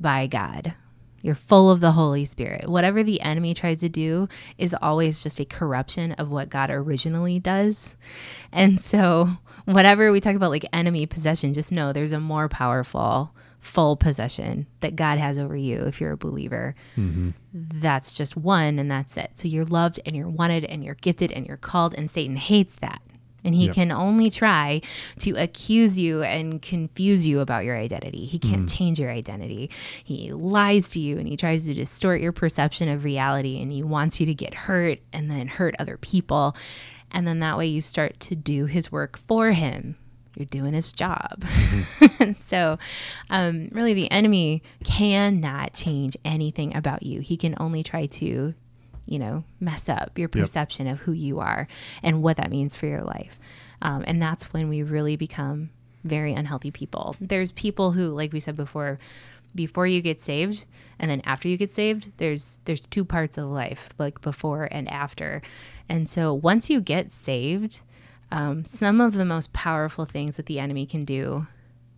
[0.00, 0.74] by God.
[1.22, 2.68] You're full of the Holy Spirit.
[2.68, 7.40] Whatever the enemy tries to do is always just a corruption of what God originally
[7.40, 7.96] does.
[8.52, 9.30] And so,
[9.66, 14.66] whatever we talk about like enemy possession, just know there's a more powerful full possession
[14.80, 16.74] that God has over you if you're a believer.
[16.96, 17.30] Mm-hmm.
[17.52, 19.32] That's just one and that's it.
[19.34, 22.76] So you're loved and you're wanted and you're gifted and you're called and Satan hates
[22.76, 23.02] that.
[23.44, 23.74] And he Yep.
[23.74, 24.82] can only try
[25.20, 28.24] to accuse you and confuse you about your identity.
[28.24, 28.76] He can't mm.
[28.76, 29.70] change your identity.
[30.02, 33.84] He lies to you and he tries to distort your perception of reality and he
[33.84, 36.56] wants you to get hurt and then hurt other people.
[37.10, 39.96] And then that way you start to do his work for him.
[40.36, 41.44] You're doing his job.
[42.18, 42.78] and so,
[43.30, 47.20] um, really, the enemy cannot change anything about you.
[47.20, 48.54] He can only try to
[49.06, 51.68] you know, mess up your perception of who you are
[52.02, 53.38] and what that means for your life.
[53.80, 55.70] Um, and that's when we really become
[56.04, 57.16] very unhealthy people.
[57.20, 58.98] There's people who, like we said before,
[59.56, 60.66] before you get saved
[60.98, 64.90] and then after you get saved, there's there's two parts of life, like before and
[64.90, 65.42] after.
[65.88, 67.80] And so once you get saved,
[68.32, 71.46] um, some of the most powerful things that the enemy can do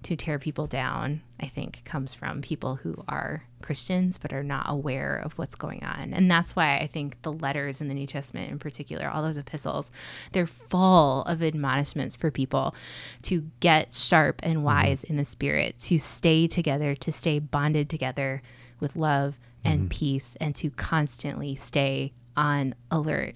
[0.02, 4.66] to tear people down, I think, comes from people who are Christians but are not
[4.68, 6.12] aware of what's going on.
[6.12, 9.36] And that's why I think the letters in the New Testament, in particular, all those
[9.36, 9.90] epistles,
[10.32, 12.74] they're full of admonishments for people
[13.22, 14.64] to get sharp and mm-hmm.
[14.64, 18.42] wise in the spirit, to stay together, to stay bonded together
[18.80, 19.88] with love and mm-hmm.
[19.88, 23.34] peace, and to constantly stay on alert.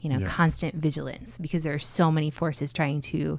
[0.00, 0.26] You know, Yeah.
[0.26, 3.38] constant vigilance because there are so many forces trying to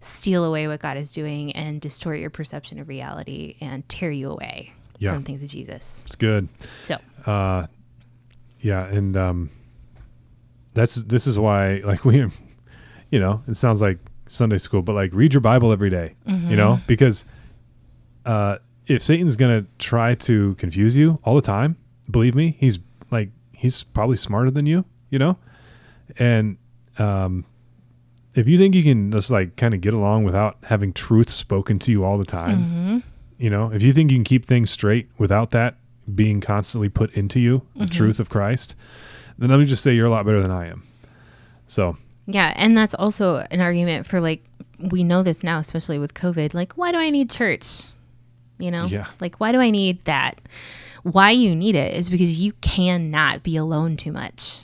[0.00, 4.30] steal away what God is doing and distort your perception of reality and tear you
[4.30, 5.14] away Yeah.
[5.14, 6.02] from things of Jesus.
[6.04, 6.48] It's good.
[6.84, 7.66] So, Uh,
[8.60, 9.50] yeah, and um,
[10.74, 12.18] that's this is why like we,
[13.10, 16.54] you know, it sounds like Sunday school, but like read your Bible every day, You
[16.56, 17.24] know, because
[18.24, 21.76] uh, if Satan's gonna try to confuse you all the time,
[22.10, 22.78] believe me, he's
[23.10, 25.36] like he's probably smarter than you, you know,
[26.18, 26.58] and
[26.98, 27.44] um,
[28.34, 31.78] if you think you can just like kind of get along without having truth spoken
[31.80, 32.98] to you all the time, mm-hmm.
[33.40, 35.76] You know, if you think you can keep things straight without that
[36.14, 37.90] being constantly put into you, the mm-hmm.
[37.90, 38.76] truth of Christ,
[39.38, 40.82] then let me just say you're a lot better than I am.
[41.66, 44.44] So, yeah, and that's also an argument for like
[44.78, 46.52] we know this now, especially with COVID.
[46.52, 47.84] Like, why do I need church?
[48.58, 49.06] You know, Yeah.
[49.20, 50.40] like why do I need that?
[51.02, 54.60] Why you need it is because you cannot be alone too much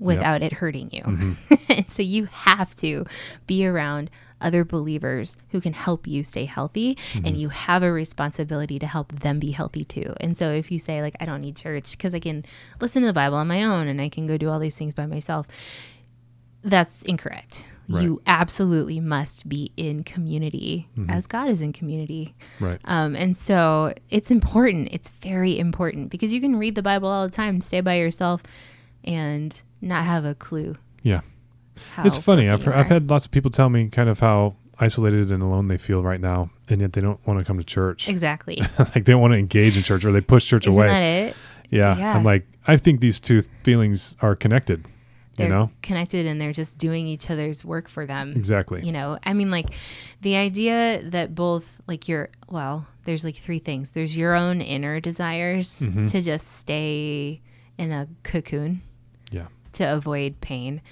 [0.00, 1.02] without it hurting you.
[1.02, 1.54] Mm-hmm.
[1.68, 3.06] and so you have to
[3.46, 8.78] be around other believers who can help you stay healthy and you have a responsibility
[8.78, 10.14] to help them be healthy too.
[10.20, 12.44] And so if you say like I don't need church because I can
[12.80, 14.94] listen to the Bible on my own and I can go do all these things
[14.94, 15.48] by myself,
[16.62, 17.64] that's incorrect.
[17.88, 18.02] Right.
[18.02, 22.34] You absolutely must be in community as God is in community.
[22.58, 22.80] Right.
[22.84, 24.88] Um, and so it's important.
[24.90, 28.42] It's very important because you can read the Bible all the time, stay by yourself,
[29.04, 30.76] and not have a clue.
[31.02, 31.20] Yeah.
[31.94, 32.48] How it's funny.
[32.48, 35.78] I've, I've had lots of people tell me kind of how isolated and alone they
[35.78, 38.08] feel right now, and yet they don't want to come to church.
[38.08, 38.60] exactly.
[38.78, 40.86] Like they don't want to engage in church, or they push church Isn't away.
[40.88, 41.36] that it?
[41.70, 41.96] yeah.
[41.96, 42.14] Yeah.
[42.16, 44.84] I'm like, I think these two feelings are connected.
[45.36, 45.70] They're you know?
[45.82, 48.32] connected and they're just doing each other's work for them.
[48.34, 48.82] Exactly.
[48.86, 49.66] You know, I mean, like
[50.22, 54.98] the idea that both, like, your, well, there's like three things there's your own inner
[54.98, 56.10] desires Mhm.
[56.10, 57.40] to just stay
[57.78, 58.80] in a cocoon
[59.30, 59.46] Yeah.
[59.76, 60.82] To avoid pain.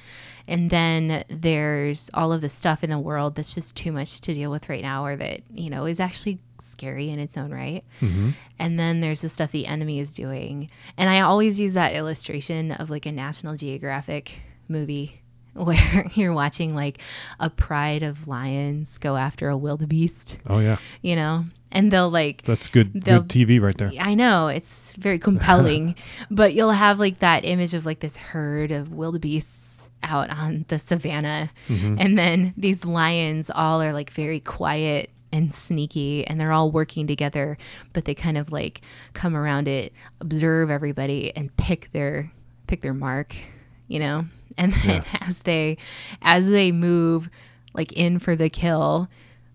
[0.47, 4.35] And then there's all of the stuff in the world that's just too much to
[4.35, 7.83] deal with right now, or that, you know, is actually scary in its own right.
[8.01, 10.71] hmm And then there's the stuff the enemy is doing.
[10.99, 15.21] And I always use that illustration of like a National Geographic movie
[15.65, 16.99] where you're watching like
[17.41, 20.79] a pride of lions go after a wildebeest, Oh yeah.
[21.03, 21.45] you know?
[21.71, 22.93] And they'll like That's good.
[23.05, 23.91] Good TV right there.
[24.01, 25.95] I know it's very compelling,
[26.31, 30.79] but you'll have like that image of like this herd of wildebeests out on the
[30.79, 31.97] savannah, Mm-hmm.
[31.99, 37.07] and then these lions all are like very quiet and sneaky, and they're all working
[37.09, 37.57] together,
[37.93, 38.83] but they kind of like
[39.15, 42.31] come around it, observe everybody, and pick their
[42.69, 43.35] pick their mark,
[43.89, 44.27] you know.
[44.59, 45.79] And then as they
[46.23, 47.29] as they move
[47.75, 49.09] like in for the kill,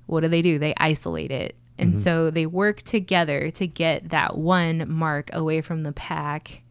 [0.07, 0.59] what do they do?
[0.59, 1.55] They isolate it.
[1.77, 2.03] And mm-hmm.
[2.03, 6.63] so they work together to get that one mark away from the pack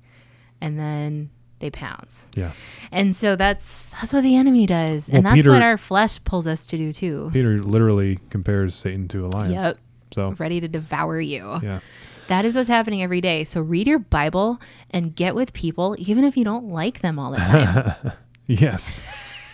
[0.61, 2.27] and then they pounce.
[2.35, 2.53] Yeah.
[2.93, 5.09] And so that's that's what the enemy does.
[5.09, 7.31] and Well, that's what our flesh pulls us to do too.
[7.33, 9.53] Peter literally compares Satan to a lion.
[9.53, 9.79] Yep.
[10.13, 11.61] So Ready to devour you.
[11.63, 11.81] yeah.
[12.29, 13.45] That is what's happening every day.
[13.45, 14.61] So read your Bible
[14.91, 18.13] and get with people even if you don't like them all the time.
[18.51, 19.03] Yes.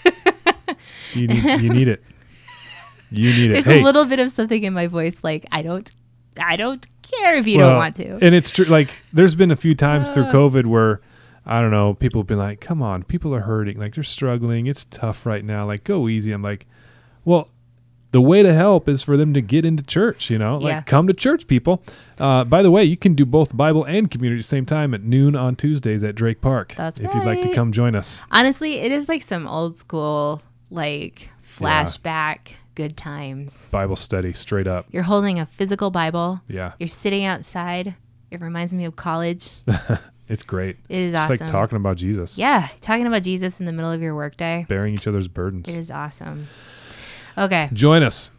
[1.14, 2.04] you need you need it.
[3.10, 3.52] You need it.
[3.54, 5.90] There's hey, a little bit of something in my voice like I don't
[6.40, 8.18] I don't care if you well, don't want to.
[8.24, 8.66] And it's true.
[8.66, 10.32] Like there's been a few times through Uh.
[10.32, 11.00] COVID where
[11.44, 13.80] I don't know, people have been like, "Come on, people are hurting.
[13.80, 14.68] Like they're struggling.
[14.68, 15.66] It's tough right now.
[15.66, 16.66] Like go easy." I'm like,
[17.24, 17.48] "Well."
[18.14, 20.81] The way to help is for them to get into church, you know, like Yeah.
[20.83, 21.83] come to church, people.
[22.20, 24.94] Uh, by the way, you can do both Bible and community at the same time
[24.94, 26.74] at noon on Tuesdays at Drake Park.
[26.77, 28.22] That's if you'd like to come join us.
[28.31, 33.66] Honestly, it is like some old school like flashback good times.
[33.72, 34.87] Bible study, straight up.
[34.92, 36.40] You're holding a physical Bible.
[36.48, 37.94] Yeah, You're sitting outside.
[38.31, 39.50] It reminds me of college.
[40.29, 40.77] it's great.
[40.88, 41.37] It is It's awesome.
[41.40, 42.38] like talking about Jesus.
[42.38, 44.66] Yeah, talking about Jesus in the middle of your workday.
[44.68, 45.68] bearing each other's burdens.
[45.68, 46.46] It is awesome.
[47.37, 47.68] Okay.
[47.73, 48.31] Join us.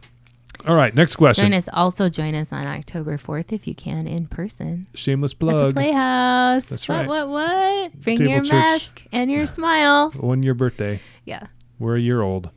[0.66, 1.44] All right, next question.
[1.44, 1.68] Join us.
[1.72, 5.74] Also join us on October 4th if you can in person Shameless at the plug.
[5.74, 6.66] Playhouse.
[6.66, 7.08] That's what, right.
[7.08, 7.28] What?
[7.28, 8.00] What?
[8.00, 8.52] Bring Table your church.
[8.52, 10.10] mask and your smile.
[10.12, 11.00] One year birthday.
[11.24, 11.46] Yeah.
[11.78, 12.50] We're a year old.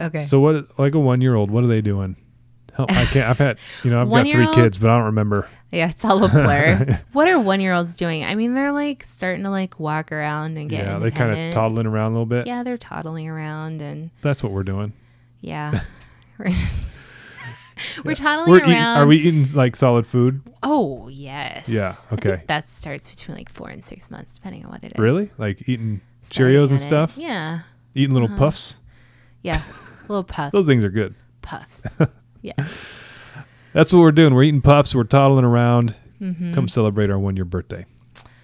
[0.00, 0.22] Okay.
[0.22, 0.78] So what?
[0.78, 1.50] Like a one year old.
[1.50, 2.16] What are they doing?
[2.74, 3.28] Help, I can't.
[3.28, 3.58] I've had.
[3.84, 5.46] You know, I've got three kids, but I don't remember.
[5.70, 7.00] yeah, it's all a blur.
[7.12, 8.24] what are one year olds doing?
[8.24, 11.52] I mean, they're like starting to like walk around and get yeah, they kind of
[11.52, 12.46] toddling around a little bit.
[12.46, 14.94] Yeah, they're toddling around and That's what we're doing.
[15.42, 15.80] Yeah.
[18.04, 18.70] we're toddling We're eating.
[18.72, 18.98] around.
[18.98, 20.40] Are we eating like solid food?
[20.62, 21.68] Oh yes.
[21.68, 22.42] Yeah, okay.
[22.46, 24.98] that starts between like four and six months, depending on what it is.
[24.98, 25.30] Really?
[25.38, 26.86] Like eating Starting Cheerios and at it.
[26.86, 27.18] stuff?
[27.18, 27.60] Yeah.
[27.94, 28.38] Eating little Uh-huh.
[28.38, 28.76] puffs?
[29.42, 29.62] Yeah.
[30.08, 30.52] Little puffs.
[30.52, 31.14] Those things are good.
[31.42, 31.82] puffs.
[32.42, 32.54] yeah.
[33.72, 34.34] That's what we're doing.
[34.34, 34.94] We're eating puffs.
[34.94, 35.94] We're toddling around.
[36.18, 37.86] hmm Come celebrate our one year birthday.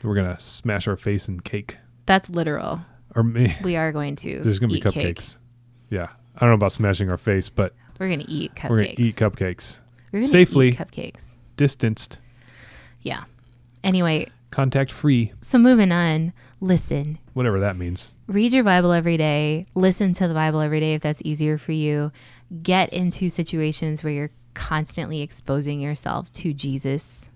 [0.03, 1.79] We're gonna smash our face in cake.
[2.07, 2.81] That's literal.
[3.15, 3.57] Or me.
[3.63, 4.41] We are going to.
[4.43, 5.17] There's gonna be eat cake.
[5.17, 5.37] cupcakes.
[5.91, 6.09] Yeah.
[6.39, 8.71] I don't know about smashing our face, but We're gonna eat cupcakes.
[8.71, 9.81] we're gonna eat cupcakes.
[10.13, 10.69] We're gonna safely.
[10.69, 11.25] eat cupcakes.
[11.57, 12.19] Distanced,
[13.03, 13.25] Yeah.
[13.83, 16.33] Anyway, contact free, so moving on.
[16.61, 18.13] Listen, whatever that means.
[18.29, 19.67] read your Bible every day.
[19.75, 22.13] Listen to the Bible every day if that's easier for you.
[22.63, 27.31] Get into situations where you're constantly exposing yourself to Jesus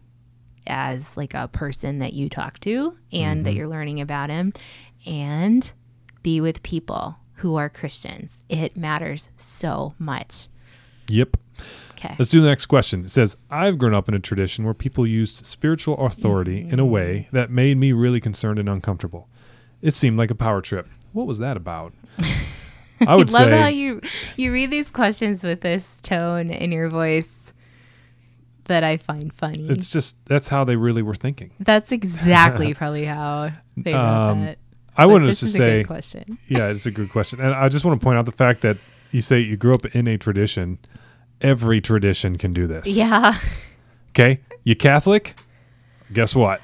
[0.64, 3.58] as like a person that you talk to and that mm-hmm.
[3.58, 4.52] you're learning about him
[5.04, 5.72] and
[6.22, 8.30] be with people who are Christians.
[8.48, 10.46] It matters so much.
[11.08, 11.36] Yep.
[11.92, 12.14] Okay.
[12.18, 13.04] Let's do the next question.
[13.04, 16.84] It says, I've grown up in a tradition where people used spiritual authority in a
[16.86, 19.28] way that made me really concerned and uncomfortable.
[19.80, 20.88] It seemed like a power trip.
[21.12, 21.92] What was that about?
[23.06, 24.00] I would love say how you
[24.36, 27.52] you read these questions with this tone in your voice
[28.66, 29.66] that I find funny.
[29.68, 31.50] it's just that's how they really were thinking.
[31.58, 34.58] That's exactly probably how they Um, that.
[34.96, 36.38] I wanted this to say good question.
[36.48, 37.40] Yeah, it's a good question.
[37.40, 38.76] And I just want to point out the fact that
[39.10, 40.78] you say you grew up in a tradition.
[41.40, 42.86] Every tradition can do this.
[42.86, 43.38] Yeah.
[44.10, 44.40] Okay.
[44.64, 45.34] You Catholic?
[46.12, 46.60] Guess what?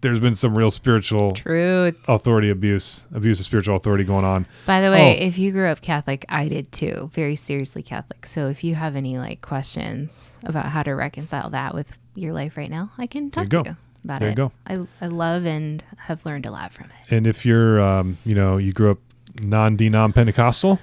[0.00, 2.04] There's been some real spiritual Truth.
[2.08, 4.44] authority abuse, abuse of spiritual authority going on.
[4.66, 5.26] By the way, Oh.
[5.26, 7.10] if you grew up Catholic, I did too.
[7.14, 8.26] Very seriously Catholic.
[8.26, 12.56] So if you have any like questions about how to reconcile that with your life
[12.58, 13.70] right now, I can talk you to go.
[13.70, 14.32] you about There it.
[14.32, 14.52] you go.
[14.66, 17.12] I I love and have learned a lot from it.
[17.14, 18.98] And if you're, um, you know, you grew up
[19.42, 20.78] non-denom Pentecostal,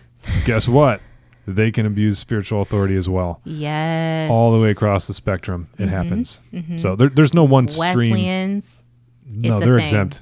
[0.46, 1.02] guess what?
[1.48, 3.42] They can abuse spiritual authority as well.
[3.46, 4.30] Yes.
[4.30, 5.90] All the way across the spectrum, it Mhm.
[5.90, 6.40] happens.
[6.54, 6.80] Mhm.
[6.80, 8.12] So there, there's no one stream.
[8.12, 8.84] Wesleyans.
[9.26, 9.84] No, they're thing.
[9.84, 10.22] exempt.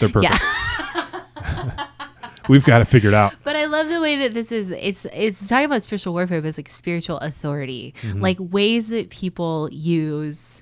[0.00, 0.34] They're perfect.
[0.34, 1.86] Yeah.
[2.48, 3.34] We've got it figured out.
[3.42, 6.48] But I love the way that this is it's it's talking about spiritual warfare, but
[6.48, 7.92] it's like spiritual authority.
[8.02, 8.20] Mm-hmm.
[8.20, 10.55] Like ways that people use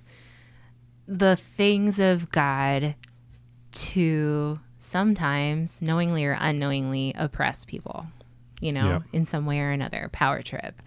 [1.06, 2.94] the things of God
[3.72, 8.06] to sometimes knowingly or unknowingly oppress people,
[8.60, 8.98] you know, Yeah.
[9.12, 10.08] in some way or another.
[10.12, 10.80] Power trip.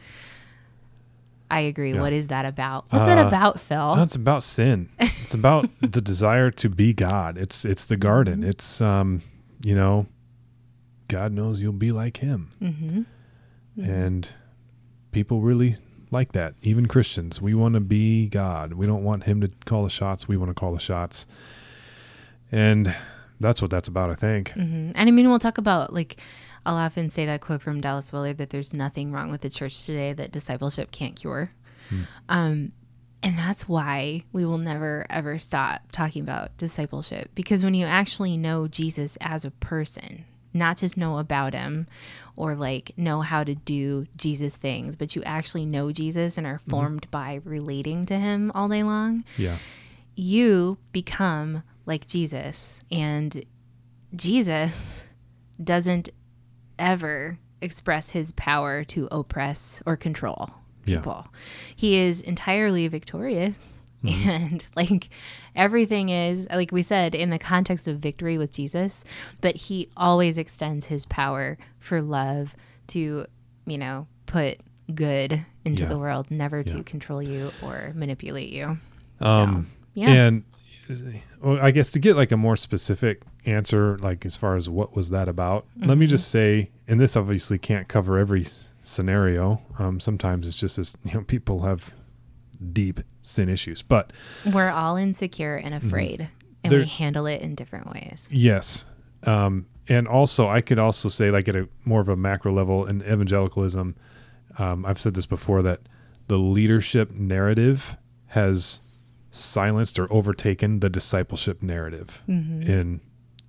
[1.50, 1.94] I agree.
[1.94, 2.86] What is that about?
[2.90, 3.96] What's that Uh, about, Phil?
[3.96, 4.90] No, it's about sin.
[5.00, 7.38] It's about the desire to be God.
[7.38, 8.42] It's it's the garden.
[8.42, 8.50] Mm-hmm.
[8.50, 9.22] It's um,
[9.64, 10.08] you know,
[11.08, 13.02] God knows you'll be like Him, mm-hmm.
[13.82, 14.28] and
[15.14, 15.76] people really
[16.12, 16.54] like that.
[16.62, 18.74] Even Christians, we want to be God.
[18.74, 20.28] We don't want Him to call the shots.
[20.28, 21.26] We want to call the shots,
[22.52, 22.96] and
[23.40, 24.10] that's what that's about.
[24.10, 24.52] I think.
[24.52, 26.18] hmm And I mean, we'll talk about like,
[26.66, 29.86] I'll often say that quote from Dallas Willard that there's nothing wrong with the church
[29.86, 31.52] today that discipleship can't cure.
[32.28, 32.74] Um,
[33.24, 38.38] and that's why we will never ever stop talking about discipleship because when you actually
[38.38, 40.26] know Jesus as a person,
[40.58, 41.88] not just know about him
[42.36, 46.60] or like know how to do Jesus things, but you actually know Jesus and are
[46.60, 46.72] mm-hmm.
[46.72, 49.58] formed by relating to him all day long, Yeah.
[50.16, 52.82] you become like Jesus.
[52.92, 53.46] And
[54.16, 55.06] Jesus
[55.64, 56.10] doesn't
[56.78, 60.52] ever express his power to oppress or control
[60.86, 61.26] people.
[61.26, 61.40] Yeah.
[61.76, 63.58] He is entirely victorious.
[64.28, 65.10] And like
[65.56, 69.04] everything is, like we said, in the context of victory with Jesus,
[69.42, 72.56] but he always extends his power for love
[72.88, 73.26] to,
[73.66, 74.60] you know, put
[74.94, 75.90] good into Yeah.
[75.90, 76.74] the world, never Yeah.
[76.78, 78.78] to control you or manipulate you.
[79.20, 80.10] Um, yeah.
[80.10, 80.44] And
[81.42, 84.96] well, I guess to get like a more specific answer, like as far as what
[84.96, 86.12] was that about, let me Mm-hmm.
[86.12, 89.62] just say, and this obviously can't cover every s- scenario.
[89.80, 91.92] Um, sometimes it's just as you know, people have
[92.74, 94.12] deep sin issues, but
[94.46, 96.22] We're all insecure and afraid,
[96.64, 96.82] and Mm-hmm.
[96.82, 98.28] We handle it in different ways.
[98.32, 98.86] yes.
[99.24, 102.86] Um, and also, I could also say, like at a more of a macro level
[102.86, 103.96] in evangelicalism,
[104.58, 105.82] um, I've said this before that
[106.28, 107.96] the leadership narrative
[108.28, 108.82] has
[109.32, 113.00] silenced or overtaken the discipleship narrative in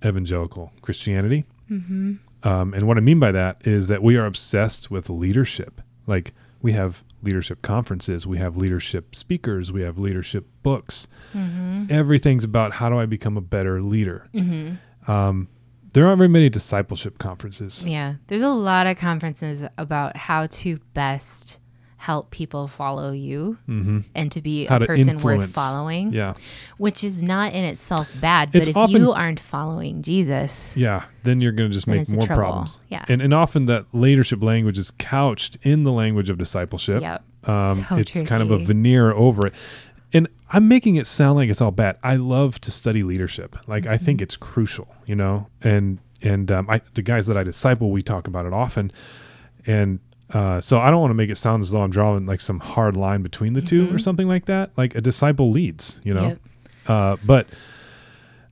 [0.05, 1.45] evangelical Christianity.
[1.69, 2.15] Mm-hmm.
[2.47, 5.81] Um, and what I mean by that is that we are obsessed with leadership.
[6.07, 11.07] Like we have leadership conferences, we have leadership speakers, we have leadership books.
[11.33, 11.85] Mm-hmm.
[11.89, 14.27] Everything's about how do I become a better leader.
[14.33, 15.11] Mm-hmm.
[15.11, 15.47] Um,
[15.93, 17.85] there aren't very many discipleship conferences.
[17.85, 21.59] Yeah, there's a lot of conferences about how to best
[22.01, 26.33] help people follow you hmm and to be How a to person worth following, Yeah,
[26.77, 28.53] which is not in itself bad.
[28.53, 31.03] But It's if often- you aren't following Jesus, yeah.
[31.23, 32.79] Then you're going to just make more problems.
[32.87, 33.03] Yeah.
[33.09, 37.01] and and often that leadership language is couched in the language of discipleship.
[37.01, 39.53] yep, Um, So it's kind of a veneer over it.
[40.13, 41.97] And I'm making it sound like it's all bad.
[42.01, 43.57] I love to study leadership.
[43.67, 44.05] Like I Mm-hmm.
[44.05, 45.47] think it's crucial, you know.
[45.61, 48.91] And and um, I, the guys that I disciple, we talk about it often.
[49.67, 49.99] And
[50.33, 52.59] uh, so I don't want to make it sound as though I'm drawing like some
[52.59, 54.01] hard line between the 2 or Mhm.
[54.01, 54.71] something like that.
[54.77, 56.27] Like a disciple leads, you know.
[56.29, 56.39] Yep.
[56.87, 57.47] Uh, but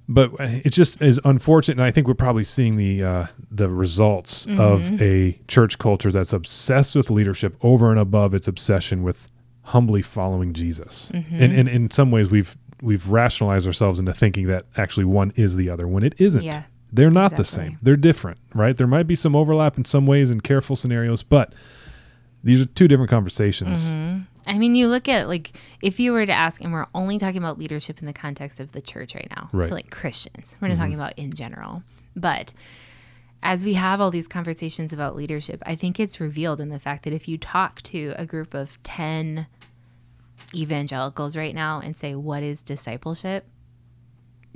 [0.10, 4.46] but it just is unfortunate, and I think we're probably seeing the uh, the results
[4.46, 4.60] Mhm.
[4.60, 9.28] of a church culture that's obsessed with leadership over and above its obsession with
[9.64, 11.12] humbly following Jesus.
[11.14, 11.26] Mhm.
[11.42, 15.56] And, and in some ways, we've we've rationalized ourselves into thinking that actually one is
[15.58, 16.44] the other when it isn't.
[16.44, 16.64] Yeah.
[16.98, 17.78] They're not the same.
[17.82, 18.76] They're different, right?
[18.76, 21.54] There might be some overlap in some ways in careful scenarios, but
[22.44, 23.92] these are two different conversations.
[23.92, 24.26] Mhm.
[24.48, 27.38] I mean, you look at like if you were to ask, and we're only talking
[27.38, 29.68] about leadership in the context of the church right now, Right.
[29.70, 30.56] so like Christians.
[30.62, 31.84] We're not talking about in general,
[32.16, 32.54] but
[33.44, 37.04] as we have all these conversations about leadership, I think it's revealed in the fact
[37.04, 39.46] that if you talk to a group of ten
[40.54, 43.46] evangelicals right now and say, "What is discipleship?"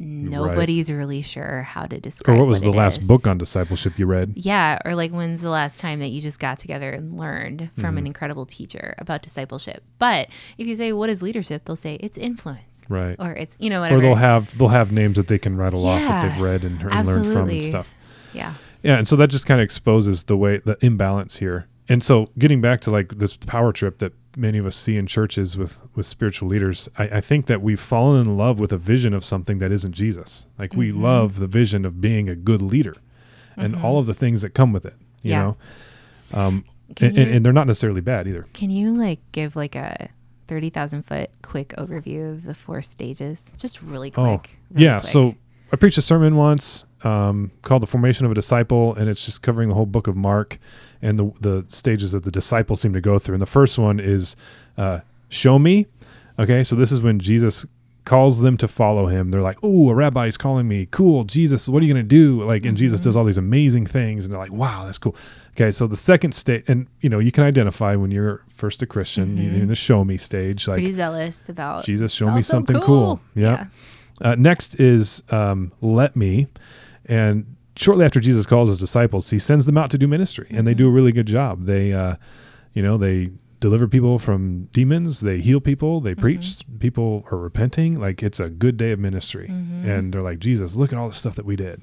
[0.01, 2.35] Nobody's really sure how to describe.
[2.35, 3.07] Or what was what the last is.
[3.07, 4.33] book on discipleship you read?
[4.35, 7.83] Yeah, or like when's the last time that you just got together and learned from
[7.91, 7.97] Mm-hmm.
[7.99, 9.83] an incredible teacher about discipleship?
[9.99, 10.27] But
[10.57, 13.15] if you say what is leadership, they'll say it's influence Right.
[13.19, 13.99] or it's you know whatever.
[13.99, 16.81] Or they'll have they'll have names that they can rattle off that they've read and,
[16.81, 17.93] and learned from and stuff.
[18.33, 18.55] yeah.
[18.83, 21.67] Yeah, and so that just kind of exposes the way the imbalance here.
[21.87, 25.07] And so getting back to like this power trip that many of us see in
[25.07, 28.77] churches with with spiritual leaders, I, I think that we've fallen in love with a
[28.77, 30.45] vision of something that isn't Jesus.
[30.57, 31.01] Like we Mm-hmm.
[31.03, 32.95] love the vision of being a good leader
[33.57, 34.95] and all of the things that come with it.
[35.21, 35.41] You Yeah.
[35.43, 35.57] know,
[36.33, 36.65] um,
[36.99, 38.47] and, you- and they're not necessarily bad either.
[38.53, 40.09] Can you like give like a
[40.47, 43.53] thirty thousand foot quick overview of the four stages?
[43.57, 44.23] Just really quick.
[44.25, 44.41] really Oh,
[44.75, 44.99] yeah.
[44.99, 45.11] quick.
[45.11, 45.35] So
[45.71, 49.41] I preached a sermon once um, called "The Formation of a Disciple," and it's just
[49.41, 50.59] covering the whole book of Mark
[51.01, 53.35] and the the stages that the disciples seem to go through.
[53.35, 54.35] And the first one is
[54.77, 54.99] uh,
[55.29, 55.87] "Show me."
[56.39, 57.65] Okay, so this is when Jesus
[58.03, 59.31] calls them to follow him.
[59.31, 60.87] They're like, "Oh, a rabbi is calling me.
[60.89, 61.67] Cool, Jesus.
[61.69, 64.39] What are you gonna do?" Like, and Jesus does all these amazing things, and they're
[64.39, 65.15] like, "Wow, that's cool."
[65.55, 68.85] Okay, so the second stage, and you know, you can identify when you're first a
[68.85, 72.79] Christian, you're in the "Show me" stage, like pretty zealous about Jesus, show me something
[72.79, 73.19] cool.
[73.35, 73.65] Yeah.
[74.21, 76.47] Uh, next is um, let me,
[77.11, 80.65] and shortly after Jesus calls his disciples, he sends them out to do ministry, and
[80.65, 80.95] they do a mm-hmm.
[80.95, 81.65] really good job.
[81.65, 82.15] They, uh,
[82.73, 86.21] you know, they deliver people from demons, they heal people, they mm-hmm.
[86.21, 86.63] preach.
[86.79, 87.99] People are repenting.
[87.99, 89.89] Like it's a good day of ministry, mm-hmm.
[89.89, 91.81] and they're like, Jesus, look at all the stuff that we did.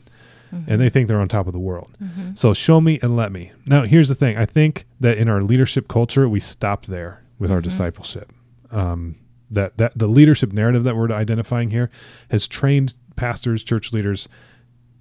[0.67, 1.91] And they think they're on top of the world.
[2.35, 3.53] So show me and let me.
[3.67, 4.39] Now, here's the thing.
[4.39, 8.33] I think that in our leadership culture, we stopped there with our discipleship.
[8.71, 9.17] Um,
[9.51, 11.91] that that the leadership narrative that we're identifying here
[12.31, 14.27] has trained pastors, church leaders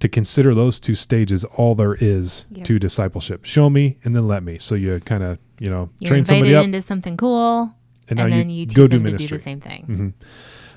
[0.00, 2.66] to consider those two stages all there is Yep.
[2.66, 3.44] to discipleship.
[3.44, 4.58] Show me and then let me.
[4.58, 7.74] So you kind of you know You're train invited somebody up, into something cool,
[8.08, 9.36] and and, you then you, go do to do ministry.
[9.36, 9.82] the same thing.
[9.84, 10.08] hmm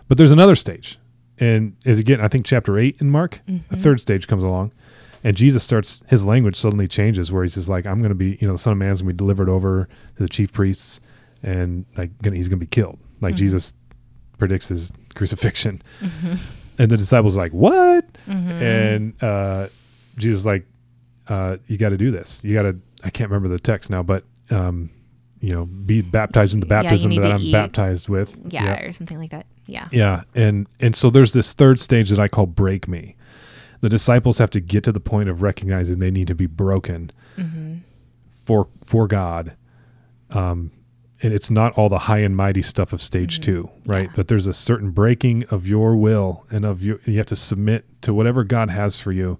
[0.07, 0.97] But there's another stage,
[1.39, 3.73] and is again I think chapter eight in Mark, Mm-hmm.
[3.73, 4.71] a third stage comes along,
[5.23, 8.37] and Jesus starts his language suddenly changes where he says like I'm going to be
[8.41, 10.99] you know the Son of Man's going to be delivered over to the chief priests,
[11.43, 12.97] and like gonna, he's going to be killed.
[13.21, 13.39] Like Mm-hmm.
[13.39, 13.73] Jesus
[14.39, 15.83] predicts his crucifixion,
[16.81, 18.05] and the disciples are like what?
[18.27, 18.49] Mm-hmm.
[18.49, 19.67] And uh,
[20.17, 20.65] Jesus is like
[21.27, 22.43] uh, you got to do this.
[22.43, 24.89] You got to I can't remember the text now, but um,
[25.39, 27.51] you know be baptized in the baptism need that I'm eat.
[27.51, 28.35] baptized with.
[28.49, 29.45] Yeah, or something like that.
[29.65, 29.87] Yeah.
[29.91, 33.15] Yeah, and and so there's this third stage that I call break me.
[33.81, 37.11] The disciples have to get to the point of recognizing they need to be broken
[37.37, 37.75] Mm-hmm.
[38.45, 39.55] for for God.
[40.31, 40.71] Um,
[41.23, 43.51] and it's not all the high and mighty stuff of stage Mm-hmm.
[43.51, 44.07] two, right?
[44.07, 44.13] Yeah.
[44.15, 46.99] But there's a certain breaking of your will and of your.
[47.05, 49.37] You have to submit to whatever God has for you,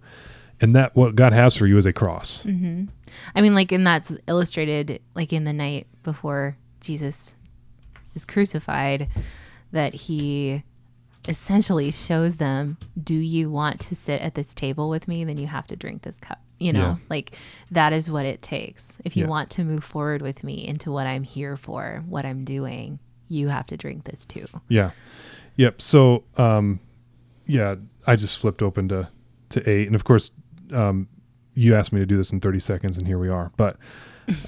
[0.59, 2.43] and that what God has for you is a cross.
[2.43, 2.85] Mm-hmm.
[3.35, 7.35] I mean, like, and that's illustrated like in the night before Jesus
[8.15, 9.07] is crucified,
[9.71, 10.63] that he
[11.27, 15.23] essentially shows them, "Do you want to sit at this table with me?
[15.23, 16.95] Then you have to drink this cup." You know, Yeah.
[17.09, 17.35] like
[17.71, 18.85] that is what it takes.
[19.03, 19.29] If you Yeah.
[19.29, 23.47] want to move forward with me into what I'm here for, what I'm doing, you
[23.47, 24.45] have to drink this too.
[24.69, 24.91] Yeah.
[25.55, 25.81] Yep.
[25.81, 26.79] So, um,
[27.47, 29.07] yeah, I just flipped open to,
[29.49, 29.87] to eight.
[29.87, 30.31] And of course,
[30.71, 31.07] um,
[31.55, 33.51] you asked me to do this in 30 seconds and here we are.
[33.57, 33.77] But,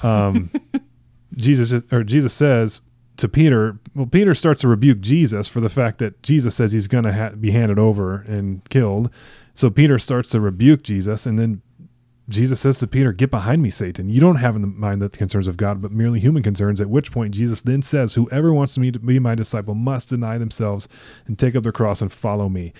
[0.04, 0.52] um,
[1.36, 2.82] Jesus or Jesus says
[3.18, 6.88] to Peter, well, Peter starts to rebuke Jesus for the fact that Jesus says he's
[6.88, 9.10] going to ha- be handed over and killed.
[9.56, 11.62] So Peter starts to rebuke Jesus and then
[12.30, 14.08] Jesus says to Peter, Get behind me, Satan.
[14.10, 16.80] You don't have in the mind the concerns of God, but merely human concerns.
[16.80, 20.38] At which point, Jesus then says, Whoever wants me to be my disciple must deny
[20.38, 20.88] themselves
[21.28, 22.74] and take up their cross and follow me.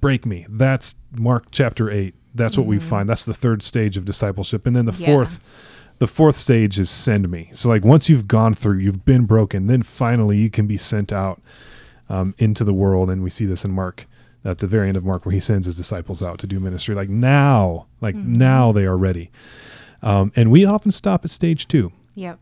[0.00, 0.46] Break me.
[0.48, 2.14] That's Mark chapter 8.
[2.34, 3.08] That's what we find.
[3.08, 4.64] That's the third stage of discipleship.
[4.66, 5.06] And then the Yeah.
[5.06, 5.40] fourth.
[5.98, 7.50] The fourth stage is send me.
[7.52, 11.12] So, like, once you've gone through, you've been broken, then finally you can be sent
[11.12, 11.42] out
[12.08, 13.10] um, into the world.
[13.10, 14.06] And we see this in Mark
[14.44, 16.94] at the very end of Mark, where he sends his disciples out to do ministry.
[16.94, 18.32] Like now, like Mm-hmm.
[18.34, 19.30] now they are ready.
[20.02, 21.92] Um, and we often stop at stage two.
[22.14, 22.38] Yep.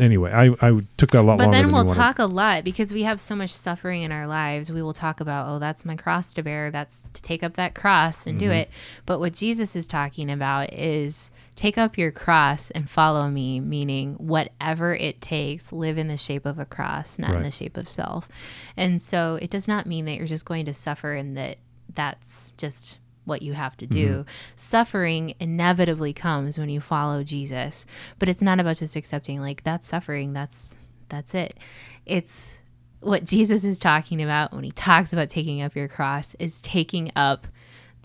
[0.00, 1.94] Anyway, I, I took that a lot But then we'll wanted.
[1.94, 4.72] talk a lot because we have so much suffering in our lives.
[4.72, 6.72] We will talk about, oh, that's my cross to bear.
[6.72, 8.54] That's to take up that cross and do Mm-hmm.
[8.54, 8.70] it.
[9.06, 14.14] But what Jesus is talking about is take up your cross and follow me, meaning
[14.14, 17.88] whatever it takes, live in the shape of a cross, not in the shape of
[17.88, 18.28] self.
[18.76, 21.58] And so it does not mean that you're just going to suffer and that
[21.94, 24.08] that's just what you have to do.
[24.08, 24.28] Mm-hmm.
[24.56, 27.86] Suffering inevitably comes when you follow Jesus,
[28.18, 30.74] but it's not about just accepting like that's suffering, that's
[31.08, 31.56] that's it.
[32.04, 32.58] It's
[33.00, 37.12] what Jesus is talking about when he talks about taking up your cross is taking
[37.14, 37.46] up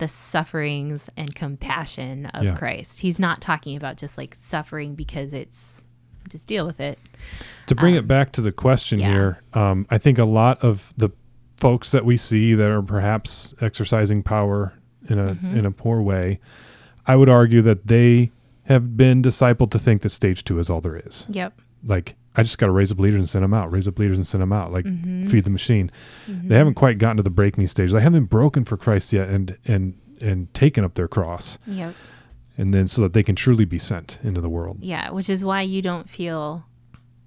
[0.00, 2.54] the sufferings and compassion of Yeah.
[2.56, 3.00] Christ.
[3.00, 5.82] He's not talking about just like suffering because it's
[6.28, 6.98] just deal with it.
[7.66, 9.12] to bring it back to the question um, yeah.
[9.12, 11.10] here, um, I think a lot of the
[11.56, 14.72] folks that we see that are perhaps exercising power
[15.08, 15.56] in a Mhm.
[15.56, 16.40] in a poor way,
[17.06, 18.30] I would argue that they
[18.64, 21.26] have been discipled to think that stage two is all there is.
[21.30, 21.60] Yep.
[21.84, 23.70] Like I just got to raise up leaders and send them out.
[23.70, 24.72] Raise up leaders and send them out.
[24.72, 25.30] Like Mhm.
[25.30, 25.90] feed the machine.
[26.26, 26.48] Mhm.
[26.48, 27.92] They haven't quite gotten to the break me stage.
[27.92, 31.94] They haven't broken for Christ yet, and and and taken up their cross, Yep.
[32.58, 34.78] and then so that they can truly be sent into the world.
[34.80, 36.64] Yeah, which is why you don't feel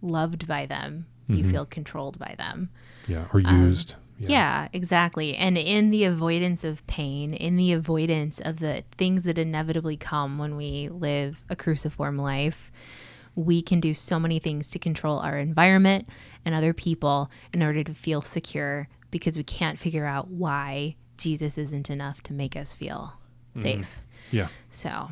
[0.01, 1.05] loved by them.
[1.27, 1.51] You Mhm.
[1.51, 2.69] feel controlled by them.
[3.07, 3.95] Yeah, or Um, used.
[4.19, 4.67] Yeah.
[4.73, 5.35] exactly.
[5.35, 10.37] And in the avoidance of pain, in the avoidance of the things that inevitably come
[10.37, 12.71] when we live a cruciform life,
[13.35, 16.07] we can do so many things to control our environment
[16.45, 21.57] and other people in order to feel secure because we can't figure out why Jesus
[21.57, 23.13] isn't enough to make us feel
[23.55, 24.01] safe.
[24.31, 24.47] Yeah.
[24.69, 25.11] So,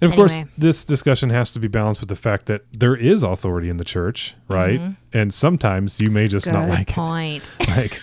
[0.00, 3.22] And of course, this discussion has to be balanced with the fact that there is
[3.22, 4.80] authority in the church, right?
[5.12, 6.70] And sometimes you may just not Mm-hmm.
[6.70, 7.48] like point.
[7.60, 7.68] it.
[7.76, 8.00] Like,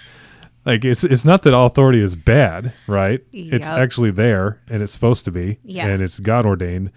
[0.65, 3.19] like it's it's not that authority is bad, right?
[3.34, 5.88] It's actually there and it's supposed to be, Yeah.
[5.88, 6.91] and it's God ordained.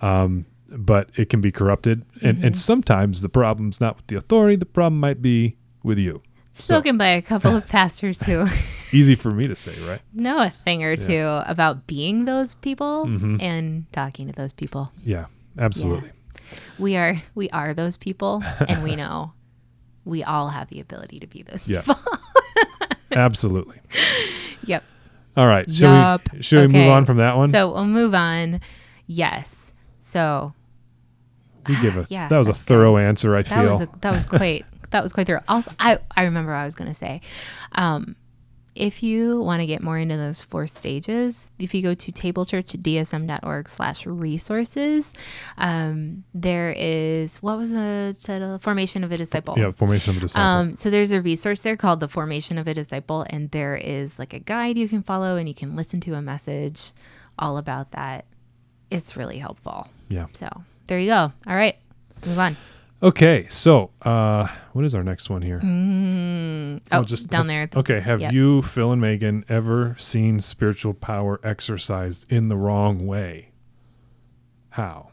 [0.00, 2.46] Um, but it can be corrupted, and Mm-hmm.
[2.46, 4.56] and sometimes the problem's not with the authority.
[4.56, 6.22] The problem might be with you.
[6.52, 8.46] Spoken by a couple of pastors who
[8.92, 10.00] Easy for me to say, right?
[10.12, 13.40] know a thing or two about being those people Mhm.
[13.40, 14.90] and talking to those people.
[15.04, 15.26] Yeah,
[15.58, 16.10] absolutely.
[16.78, 19.32] We are we are those people and we know
[20.04, 21.82] we all have the ability to be those Yeah.
[21.82, 22.00] people.
[23.12, 23.78] Absolutely.
[24.64, 24.84] yep.
[25.36, 25.64] All right.
[25.72, 26.32] Should Yup.
[26.32, 27.50] we should we move on from that one?
[27.52, 28.60] So we'll move on.
[29.06, 29.54] Yes.
[30.00, 30.52] So
[31.70, 32.68] we give a yeah, that was a that's good.
[32.74, 33.34] thorough answer.
[33.36, 33.70] I that feel.
[33.70, 35.42] was a, that was quite that was quite thorough.
[35.48, 37.20] Also, I I remember what I was going to say.
[37.72, 38.16] Um,
[38.76, 43.68] if you want to get more into those four stages, if you go to tablechurchdsm.org
[43.68, 45.12] slash resources,
[45.58, 48.58] um, there is, what was the title?
[48.58, 49.58] Formation of a Disciple.
[49.58, 50.46] yeah, formation of a disciple.
[50.46, 54.18] Um, so there's a resource there called the Formation of a Disciple, and there is
[54.18, 56.92] like a guide you can follow, and you can listen to a message
[57.38, 58.24] all about that.
[58.90, 59.88] It's really helpful.
[60.08, 60.26] yeah.
[60.38, 60.48] So
[60.90, 61.32] there you go.
[61.46, 61.76] All right,
[62.10, 62.56] let's move on.
[63.00, 63.46] Okay.
[63.48, 65.60] So, uh, what is our next one here?
[65.60, 66.80] Mm.
[66.92, 67.60] Oh, down there.
[67.60, 68.00] have- Okay.
[68.00, 68.32] Have Yep.
[68.32, 73.50] you, Phil and Megan, ever seen spiritual power exercised in the wrong way?
[74.70, 75.10] How?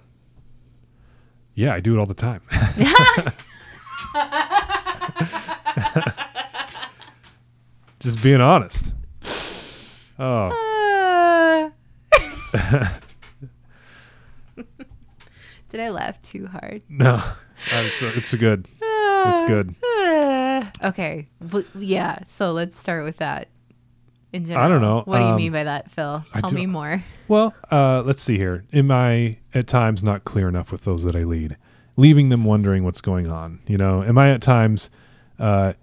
[1.53, 2.41] Yeah, I do it all the time.
[7.99, 8.93] Just being honest.
[10.19, 11.71] Oh,
[12.53, 12.89] Uh.
[15.77, 16.81] Did I laugh too hard?
[16.89, 17.23] no.
[17.71, 18.67] It's, it's good.
[18.81, 19.75] It's good.
[20.83, 21.27] Okay.
[21.39, 22.17] But yeah.
[22.27, 23.49] So let's start with that.
[24.33, 25.01] In general, don't know.
[25.05, 26.25] What do you Um, mean by that, Phil?
[26.33, 27.03] I Tell do- me more.
[27.27, 28.65] Well, uh, let's see here.
[28.73, 31.57] Am I at times not clear enough with those that I lead,
[31.95, 33.59] leaving them wondering what's going on?
[33.67, 34.89] You know, am I at times
[35.37, 35.73] uh,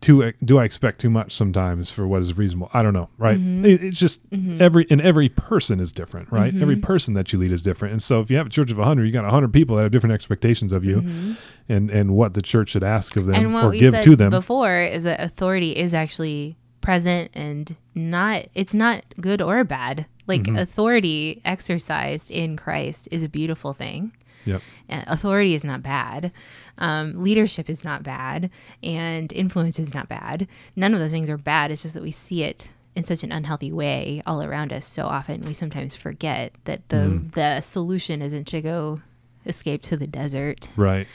[0.00, 0.32] too?
[0.44, 2.70] Do I expect too much sometimes for what is reasonable?
[2.74, 3.08] I don't know.
[3.18, 3.38] Right?
[3.38, 3.64] Mhm.
[3.64, 4.60] It, it's just Mhm.
[4.60, 6.54] every and every person is different, right?
[6.60, 6.82] Every Mhm.
[6.82, 9.04] person that you lead is different, and so if you have a church of hundred,
[9.06, 11.36] you got hundred people that have different expectations of you, Mhm.
[11.68, 14.30] and and what the church should ask of them or give to them.
[14.30, 18.46] before is that authority is actually present and not.
[18.54, 20.06] It's not good or bad.
[20.26, 20.58] Like Mhm.
[20.60, 24.12] authority exercised in Christ is a beautiful thing.
[24.46, 24.60] Yep.
[24.90, 26.30] And authority is not bad.
[26.78, 28.50] Um, leadership is not bad,
[28.82, 30.48] and influence is not bad.
[30.76, 31.70] None of those things are bad.
[31.70, 35.04] It's just that we see it in such an unhealthy way all around us so
[35.06, 35.44] often.
[35.44, 37.32] We sometimes forget that the Mhm.
[37.32, 39.00] the solution isn't to go
[39.46, 40.68] escape to the desert.
[40.76, 41.06] right.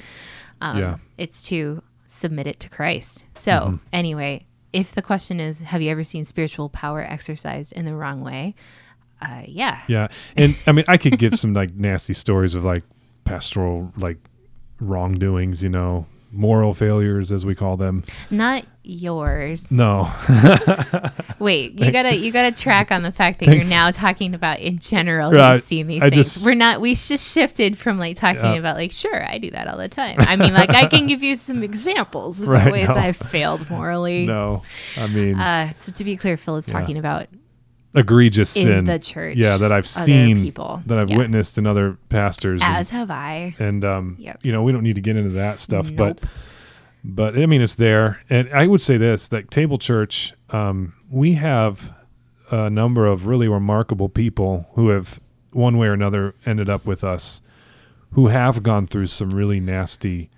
[0.62, 0.96] Um, Yeah.
[1.18, 3.24] It's to submit it to Christ.
[3.36, 3.80] So, Mhm.
[3.94, 8.22] anyway, if the question is, have you ever seen spiritual power exercised in the wrong
[8.22, 8.56] way?
[9.22, 9.80] Uh, yeah.
[9.88, 10.08] Yeah,
[10.38, 12.84] and I mean, I could give some like nasty stories of like
[13.26, 14.18] pastoral like
[14.80, 18.04] wrongdoings, you know, moral failures as we call them.
[18.30, 19.72] Not yours.
[19.72, 20.12] No,
[21.40, 23.70] Wait, you gotta you gotta track on the fact that Thanks.
[23.70, 25.54] you're now talking about in general Right.
[25.54, 26.34] you've seen these I things.
[26.34, 28.54] just- We're not we just shifted from like talking Yeah.
[28.56, 30.16] about like sure I do that all the time.
[30.20, 32.96] I mean like I can give you some examples of Right, ways no.
[32.96, 34.26] I've failed morally.
[34.26, 34.64] no.
[34.98, 36.80] I mean, Uh, so to be clear, Phil is Yeah.
[36.80, 37.28] talking about
[37.96, 38.86] egregious in sin.
[38.86, 39.38] the church.
[39.38, 40.82] yeah, that I've seen, people.
[40.86, 41.18] that I've Yeah.
[41.18, 42.62] witnessed in other pastors.
[42.62, 43.56] and- As have I.
[43.60, 44.40] and um, Yep.
[44.44, 46.20] you know, we don't need to get into that stuff, but
[47.04, 48.20] but I mean, it's there.
[48.30, 51.94] And I would say this: that Table Church, um, we have
[52.52, 55.20] a number of really remarkable people who have,
[55.52, 57.42] one way or another, ended up with us,
[58.12, 60.30] who have gone through some really nasty,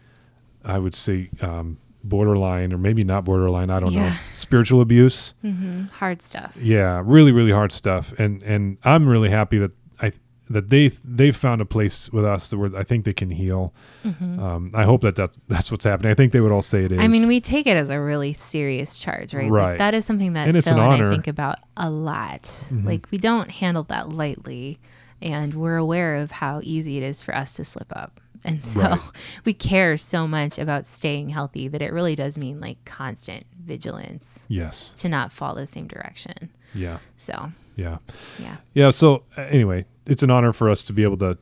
[0.63, 3.69] I would say, um, borderline or maybe not borderline.
[3.69, 5.33] I don't know, spiritual abuse.
[5.41, 6.55] hmm Hard stuff.
[6.59, 8.13] Yeah, really, really hard stuff.
[8.19, 9.71] And and I'm really happy that
[10.01, 10.11] I
[10.49, 13.73] that they they've found a place with us where I think they can heal.
[14.03, 16.11] Um, I hope that, that that's what's happening.
[16.11, 16.97] I think they would all say it is.
[16.97, 17.05] Mm-hmm.
[17.05, 19.49] I mean, we take it as a really serious charge, right?
[19.49, 19.69] Right.
[19.69, 21.03] Like, that is something that And it's Phil an and honor.
[21.05, 21.11] Mm-hmm.
[21.11, 22.67] I think about a lot.
[22.71, 24.79] Like we don't handle that lightly,
[25.21, 28.20] and we're aware of how easy it is for us to slip up.
[28.43, 28.99] And so Right.
[29.45, 34.39] we care so much about staying healthy that it really does mean like constant vigilance
[34.47, 36.49] yes, to not fall the same direction.
[36.73, 37.97] yeah, So yeah,
[38.39, 38.89] yeah, yeah.
[38.89, 41.37] So anyway, it's an honor for us to be able to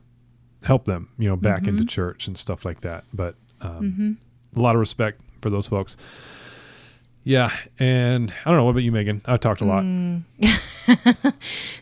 [0.62, 1.68] help them, you know, back Mm-hmm.
[1.78, 3.04] into church and stuff like that.
[3.14, 4.18] But um,
[4.54, 5.96] a lot of respect for those folks.
[7.22, 8.64] Yeah, and I don't know.
[8.64, 9.20] What about you, Megan?
[9.26, 9.82] I've talked a lot.
[9.84, 10.24] Mm.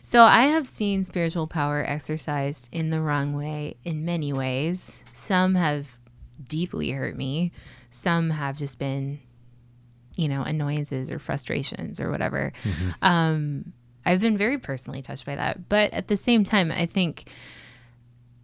[0.09, 5.03] So I have seen spiritual power exercised in the wrong way in many ways.
[5.13, 5.99] Some have
[6.43, 7.51] deeply hurt me.
[7.91, 9.19] Some have just been,
[10.15, 12.53] you know, annoyances or frustrations or whatever.
[13.03, 13.71] Um,
[14.03, 15.69] I've been very personally touched by that.
[15.69, 17.29] But at the same time, I think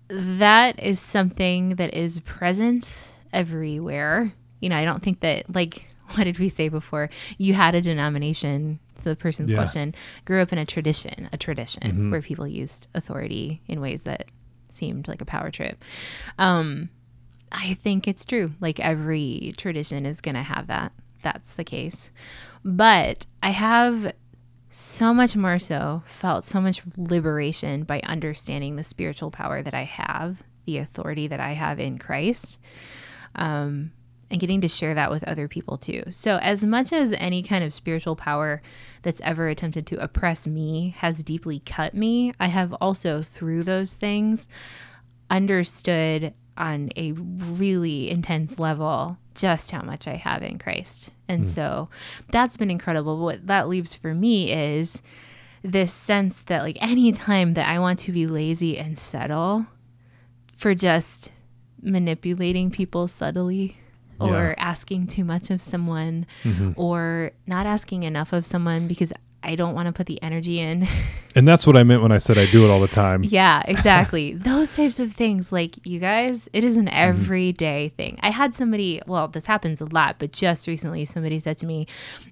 [0.08, 2.96] that is something that is present
[3.34, 4.34] everywhere.
[4.60, 7.10] You know, I don't think that, like, what did we say before?
[7.38, 8.80] You had a denomination.
[8.98, 9.58] To the person's Yeah.
[9.58, 9.94] question,
[10.26, 14.26] grew up in a tradition, a tradition where people used authority in ways that
[14.72, 15.84] seemed like a power trip.
[16.40, 16.90] Um,
[17.52, 18.54] I think it's true.
[18.60, 20.92] Like every tradition is going to have that.
[21.22, 22.10] That's the case.
[22.64, 24.14] But I have
[24.70, 29.84] so much more so felt so much liberation by understanding the spiritual power that I
[29.84, 32.60] have, the authority that I have in Christ.
[33.36, 33.92] Um,
[34.30, 36.04] and getting to share that with other people too.
[36.12, 38.62] So, as much as any kind of spiritual power
[39.04, 43.94] that's ever attempted to oppress me has deeply cut me, I have also, through those
[43.94, 44.48] things,
[45.30, 51.12] understood on a really intense level just how much I have in Christ.
[51.28, 51.50] And hmm.
[51.50, 51.90] so
[52.30, 53.18] that's been incredible.
[53.18, 55.02] But what that leaves for me is
[55.62, 59.68] this sense that, like, anytime that I want to be lazy and settle
[60.56, 61.30] for just
[61.82, 63.78] manipulating people subtly
[64.20, 64.64] or Yeah.
[64.64, 66.72] asking too much of someone mm-hmm.
[66.76, 69.12] or not asking enough of someone because
[69.46, 70.88] I don't want to put the energy in.
[71.38, 73.22] And that's what I meant when I said I do it all the time.
[73.30, 74.34] Yeah, exactly.
[74.52, 76.96] Those types of things, like you guys, it is an mm-hmm.
[76.96, 78.18] everyday thing.
[78.22, 81.88] I had somebody, well, this happens a lot, but just recently somebody said to me,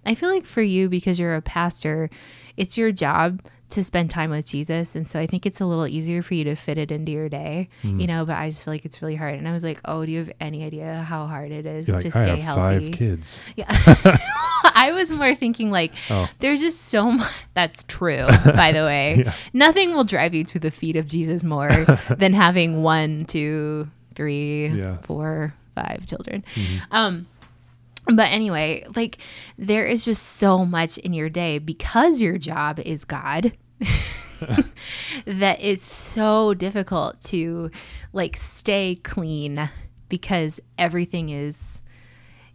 [0.06, 2.10] I feel like for you, because you're a pastor,
[2.56, 4.95] it's your job to spend time with Jesus.
[4.95, 7.28] And so I think it's a little easier for you to fit it into your
[7.30, 9.34] day, you know, but I just feel like it's really hard.
[9.36, 11.99] And I was like, oh, do you have any idea how hard it is You're
[11.99, 12.86] to like, I stay have healthy?
[12.86, 13.41] five kids.
[13.55, 13.66] Yeah.
[14.76, 16.30] I was more thinking like Oh.
[16.39, 19.24] there's just so much that's true, by the way.
[19.26, 19.34] Yeah.
[19.53, 21.86] Nothing will drive you to the feet of Jesus more
[22.18, 24.97] than having one, two, three, Yeah.
[24.97, 26.43] four, five children.
[26.91, 27.26] Um
[28.06, 29.18] but anyway, like
[29.58, 33.54] there is just so much in your day because your job is God.
[35.26, 37.72] that it's so difficult to
[38.12, 39.70] like stay clean
[40.10, 41.80] because everything is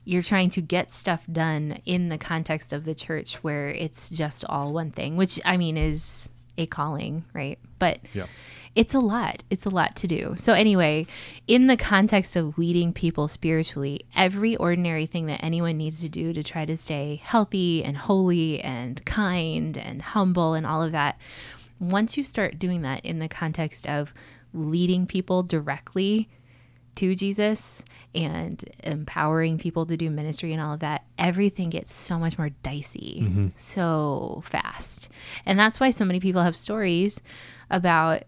[0.05, 4.45] you're trying to get stuff done in the context of the church where it's just
[4.47, 7.59] all one thing, which I mean is a calling, right?
[7.79, 8.27] But Yeah.
[8.79, 9.43] It's a lot.
[9.51, 10.37] It's a lot to do.
[10.39, 11.09] So, anyway,
[11.49, 16.33] in the context of leading people spiritually, every ordinary thing that anyone needs to do
[16.33, 21.19] to try to stay healthy and holy and kind and humble and all of that,
[21.81, 24.15] once you start doing that in the context of
[24.55, 26.29] leading people directly
[26.95, 32.17] to Jesus and empowering people to do ministry and all of that, everything gets so
[32.17, 33.49] much more dicey mm-hmm.
[33.57, 35.09] so fast.
[35.45, 37.21] And that's why so many people have stories
[37.73, 38.23] about,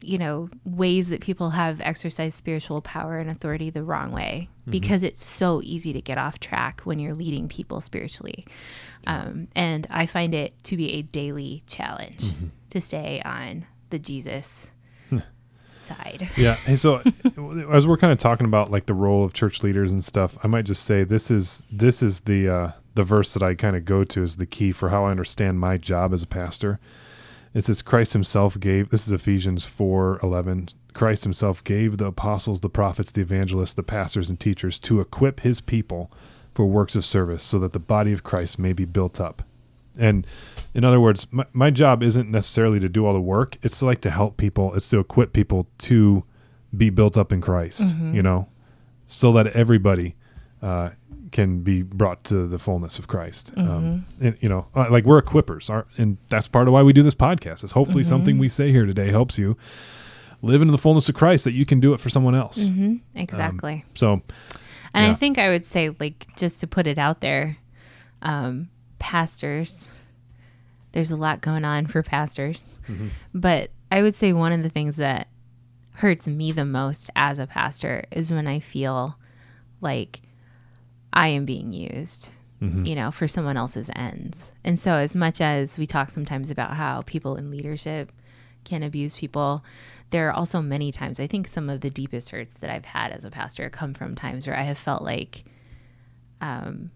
[0.00, 5.02] you know, ways that people have exercised spiritual power and authority the wrong way because
[5.02, 8.44] it's so easy to get off track when you're leading people spiritually.
[9.06, 12.32] Um, and I find it to be a daily challenge
[12.70, 14.70] to stay on the Jesus
[15.82, 16.28] side.
[16.36, 16.54] Yeah.
[16.54, 16.96] Hey, so
[17.72, 20.48] as we're kind of talking about like the role of church leaders and stuff, I
[20.48, 23.84] might just say this is this is the uh, the verse that I kind of
[23.84, 26.80] go to as the key for how I understand my job as a pastor.
[27.56, 28.90] It says Christ Himself gave.
[28.90, 30.68] This is Ephesians four eleven.
[30.92, 35.40] Christ Himself gave the apostles, the prophets, the evangelists, the pastors, and teachers to equip
[35.40, 36.12] His people
[36.52, 39.42] for works of service, so that the body of Christ may be built up.
[39.96, 40.26] And
[40.74, 43.56] in other words, my, my job isn't necessarily to do all the work.
[43.62, 44.74] It's to like to help people.
[44.74, 46.24] It's to equip people to
[46.76, 48.48] be built up in Christ, you know,
[49.06, 50.14] so that everybody
[50.60, 50.90] uh,
[51.32, 53.52] can be brought to the fullness of Christ.
[53.56, 56.92] Um, and, you know, uh, like we're equippers, aren't, and that's part of why we
[56.92, 57.64] do this podcast.
[57.64, 59.56] Is hopefully something we say here today helps you
[60.42, 62.68] live into the fullness of Christ that you can do it for someone else.
[62.70, 63.84] hmm Exactly.
[63.94, 64.22] So,
[64.94, 65.12] And Yeah.
[65.12, 67.56] I think I would say, like, just to put it out there,
[68.22, 68.68] um,
[68.98, 69.88] pastors,
[70.92, 73.08] there's a lot going on for pastors, Mm-hmm.
[73.34, 75.28] but I would say one of the things that
[75.94, 79.16] hurts me the most as a pastor is when I feel
[79.80, 80.20] like
[81.16, 82.30] I am being used,
[82.62, 82.86] Mm-hmm.
[82.86, 84.50] you know, for someone else's ends.
[84.64, 88.10] And so, as much as we talk sometimes about how people in leadership
[88.64, 89.62] can abuse people,
[90.08, 93.10] there are also many times, I think some of the deepest hurts that I've had
[93.12, 95.44] as a pastor come from times where I have felt like
[96.40, 96.90] um,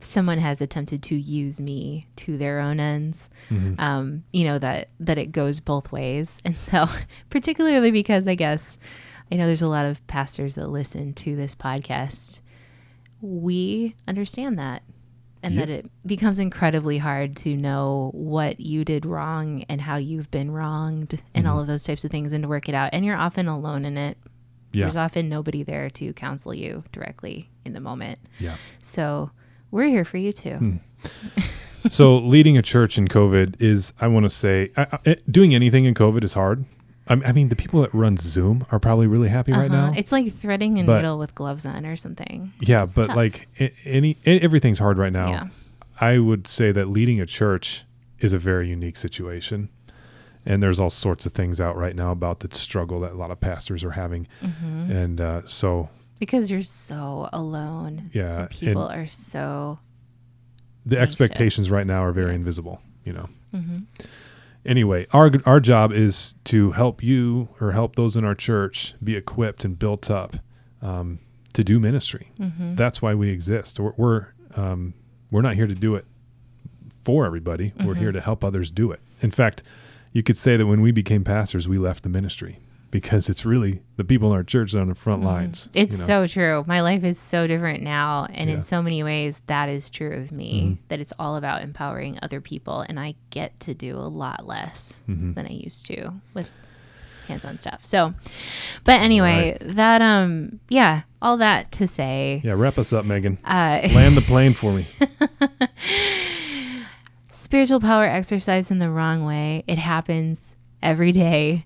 [0.00, 3.28] someone has attempted to use me to their own ends.
[3.50, 3.80] Mm-hmm.
[3.80, 6.86] Um, you know that that it goes both ways, and so
[7.30, 8.78] particularly because I guess
[9.30, 12.38] I know there's a lot of pastors that listen to this podcast.
[13.22, 14.82] We understand that,
[15.42, 15.66] and Yep.
[15.66, 20.50] that it becomes incredibly hard to know what you did wrong and how you've been
[20.50, 22.90] wronged, and all of those types of things, and to work it out.
[22.92, 24.18] And you're often alone in it.
[24.72, 24.82] Yeah.
[24.84, 28.18] There's often nobody there to counsel you directly in the moment.
[28.40, 28.56] Yeah.
[28.82, 29.30] So
[29.70, 30.54] we're here for you too.
[30.56, 30.76] Hmm.
[31.90, 35.84] so leading a church in COVID is, I want to say, I, I, doing anything
[35.84, 36.64] in COVID is hard.
[37.08, 39.88] I, I mean, the people that run Zoom are probably really happy right Uh-huh.
[39.88, 39.94] now.
[39.96, 42.52] It's like threading a needle with gloves on or something.
[42.60, 43.16] yeah, It's but tough.
[43.16, 43.48] like
[43.84, 45.28] any, everything's hard right now.
[45.30, 45.46] Yeah.
[46.00, 47.84] I would say that leading a church
[48.20, 49.68] is a very unique situation.
[50.44, 53.30] And there's all sorts of things out right now about the struggle that a lot
[53.30, 54.26] of pastors are having.
[54.40, 55.88] hmm And uh, so,
[56.18, 58.10] Because you're so alone.
[58.12, 59.78] yeah, and people are so.
[60.84, 62.36] the expectations right now are very Yes.
[62.38, 63.28] invisible, you know.
[63.52, 63.78] hmm
[64.64, 69.16] anyway, our our job is to help you or help those in our church be
[69.16, 70.36] equipped and built up
[70.80, 71.18] um,
[71.54, 72.30] to do ministry.
[72.38, 73.78] hmm That's why we exist.
[73.80, 74.94] We're we're, um,
[75.30, 76.04] we're not here to do it
[77.04, 77.72] for everybody.
[77.84, 77.98] We're Mhm.
[77.98, 79.00] here to help others do it.
[79.20, 79.62] In fact,
[80.12, 82.58] you could say that when we became pastors, we left the ministry
[82.92, 85.62] because it's really the people in our church that are on the front lines.
[85.68, 85.78] Mm-hmm.
[85.78, 86.06] It's you know?
[86.06, 86.64] so true.
[86.68, 88.26] My life is so different now.
[88.32, 88.56] And Yeah.
[88.56, 90.78] in so many ways, that is true of me Mhm.
[90.88, 92.82] that it's all about empowering other people.
[92.88, 95.34] And I get to do a lot less Mhm.
[95.34, 96.50] than I used to with
[97.28, 97.80] hands on stuff.
[97.84, 98.12] So,
[98.84, 102.52] but anyway, that, um, yeah, all that to say, yeah.
[102.52, 103.38] Wrap us up, Megan.
[103.44, 104.86] uh, Land the plane for me.
[107.30, 111.64] spiritual power exercised in the wrong way, it happens every day.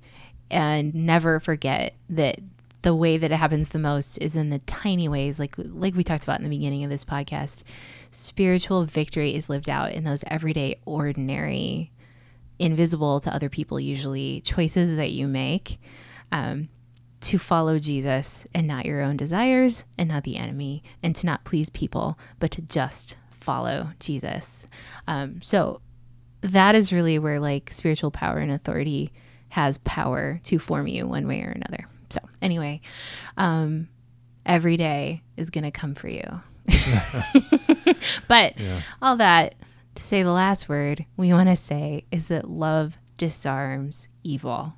[0.51, 2.39] And never forget that
[2.83, 6.05] the way that it happens the most is in the tiny ways, like like we
[6.05, 7.65] talked about in the beginning of this podcast.
[8.13, 11.91] Spiritual victory is lived out in those everyday, ordinary,
[12.59, 15.81] invisible to other people, usually choices that you make
[16.31, 16.69] um,
[17.23, 21.45] to follow Jesus and not your own desires and not the enemy, and to not
[21.45, 24.67] please people, but to just follow Jesus.
[25.09, 25.81] Um, so
[26.41, 29.13] that is really where like spiritual power and authority
[29.57, 31.89] has power to form you one way or another.
[32.11, 32.83] So anyway,
[33.39, 33.89] um,
[34.45, 36.43] every day is gonna come for you.
[38.29, 38.83] but Yeah.
[39.01, 39.55] all that
[39.95, 44.75] to say the last word we want to say is that love disarms evil.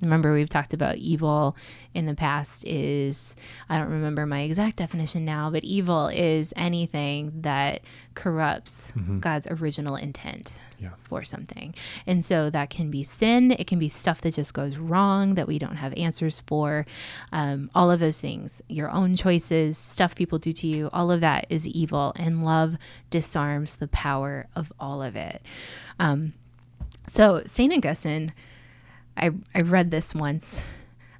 [0.00, 1.56] Remember, we've talked about evil
[1.92, 3.34] in the past is,
[3.68, 7.80] I don't remember my exact definition now, but evil is anything that
[8.14, 10.90] corrupts God's original intent Yeah.
[11.02, 11.74] for something.
[12.06, 15.48] And so that can be sin, it can be stuff that just goes wrong that
[15.48, 16.86] we don't have answers for.
[17.32, 21.20] Um, all of those things, your own choices, stuff people do to you, all of
[21.22, 22.12] that is evil.
[22.14, 22.76] And love
[23.10, 25.42] disarms the power of all of it.
[25.98, 26.34] Um,
[27.12, 27.72] so, St.
[27.72, 28.32] Augustine,
[29.18, 30.62] I, I read this once,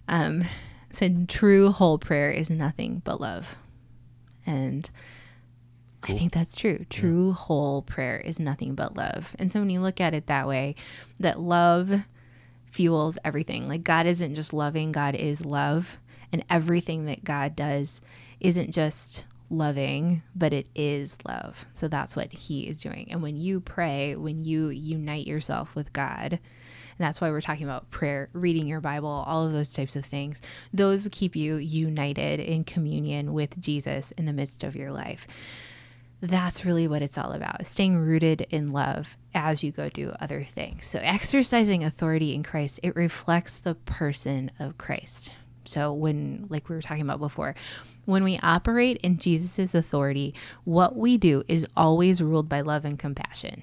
[0.07, 0.45] um,
[0.93, 3.57] said, True whole prayer is nothing but love.
[4.47, 4.89] And
[6.05, 6.87] I think that's true.
[6.89, 9.35] True whole prayer is nothing but love.
[9.39, 10.75] And so when you look at it that way,
[11.19, 12.03] that love
[12.71, 13.69] fuels everything.
[13.69, 15.99] Like God isn't just loving, God is love.
[16.33, 18.01] And everything that God does
[18.41, 21.67] isn't just loving, but it is love.
[21.73, 23.09] So that's what He is doing.
[23.11, 26.39] And when you pray, when you unite yourself with God,
[26.99, 30.05] and that's why we're talking about prayer, reading your Bible, all of those types of
[30.05, 30.41] things.
[30.73, 35.27] Those keep you united in communion with Jesus in the midst of your life.
[36.21, 40.43] That's really what it's all about staying rooted in love as you go do other
[40.43, 40.85] things.
[40.87, 45.31] So exercising authority in christ it reflects the person of christ.
[45.65, 47.55] So when like we were talking about before
[48.07, 50.35] when we operate in jesus' authority
[50.65, 53.63] what we do is always ruled by love and compassion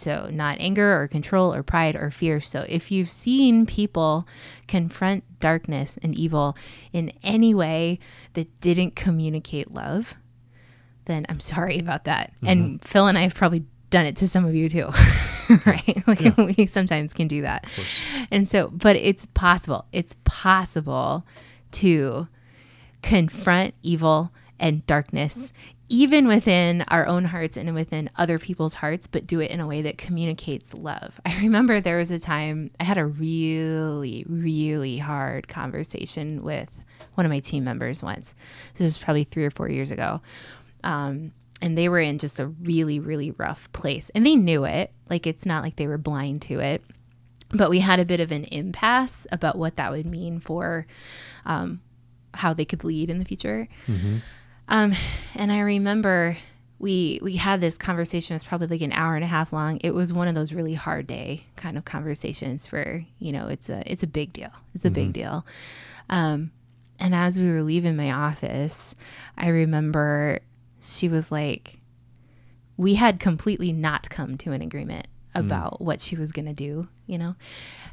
[0.00, 4.26] so not anger or control or pride or fear so if you've seen people
[4.66, 6.56] confront darkness and evil
[6.92, 7.98] in any way
[8.34, 10.16] that didn't communicate love
[11.06, 12.32] then I'm sorry about that.
[12.36, 12.46] Mm-hmm.
[12.46, 14.90] And Phil and I have probably done it to some of you too,
[15.66, 16.02] right?
[16.06, 17.64] Like we sometimes can do that.
[18.30, 19.86] And so, but it's possible.
[19.92, 21.24] It's possible
[21.72, 22.28] to
[23.02, 25.52] confront evil and darkness
[25.88, 29.66] even within our own hearts and within other people's hearts, but do it in a
[29.66, 31.20] way that communicates love.
[31.26, 36.70] I remember there was a time I had a really, really hard conversation with
[37.14, 38.34] one of my team members once.
[38.74, 40.20] This was probably three or four years ago.
[40.84, 41.32] Um,
[41.62, 44.10] and they were in just a really, really rough place.
[44.14, 44.92] And they knew it.
[45.08, 46.82] Like, it's not like they were blind to it.
[47.50, 50.86] But we had a bit of an impasse about what that would mean for
[51.44, 51.80] um,
[52.34, 53.68] how they could lead in the future.
[53.86, 54.16] Mm-hmm.
[54.68, 54.92] Um,
[55.34, 56.36] and I remember
[56.78, 58.34] we we had this conversation.
[58.34, 59.78] It was probably like an hour and a half long.
[59.82, 63.68] It was one of those really hard day kind of conversations where you know it's
[63.68, 64.50] a it's a big deal.
[64.74, 65.46] It's a big deal.
[66.08, 66.52] Um,
[66.98, 68.94] and as we were leaving my office,
[69.36, 70.40] I remember
[70.80, 71.78] she was like,
[72.76, 76.88] we had completely not come to an agreement about what she was going to do,
[77.06, 77.34] you know?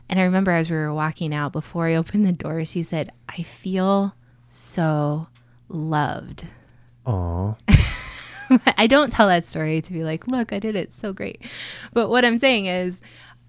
[0.07, 3.11] And I remember as we were walking out, before I opened the door, she said,
[3.28, 4.15] I feel
[4.47, 5.28] so
[5.67, 6.45] loved.
[7.05, 7.55] Aw.
[8.77, 11.41] I don't tell that story to be like, look, I did it so great.
[11.93, 13.01] But what I'm saying is,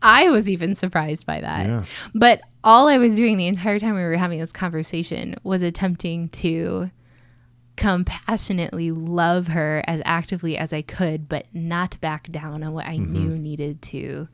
[0.03, 1.67] I was even surprised by that.
[1.67, 1.85] Yeah.
[2.15, 6.29] But all I was doing the entire time we were having this conversation was attempting
[6.31, 6.91] to
[7.77, 12.97] compassionately love her as actively as I could, but not back down on what I
[12.99, 13.13] Mm-hmm.
[13.13, 14.29] knew needed to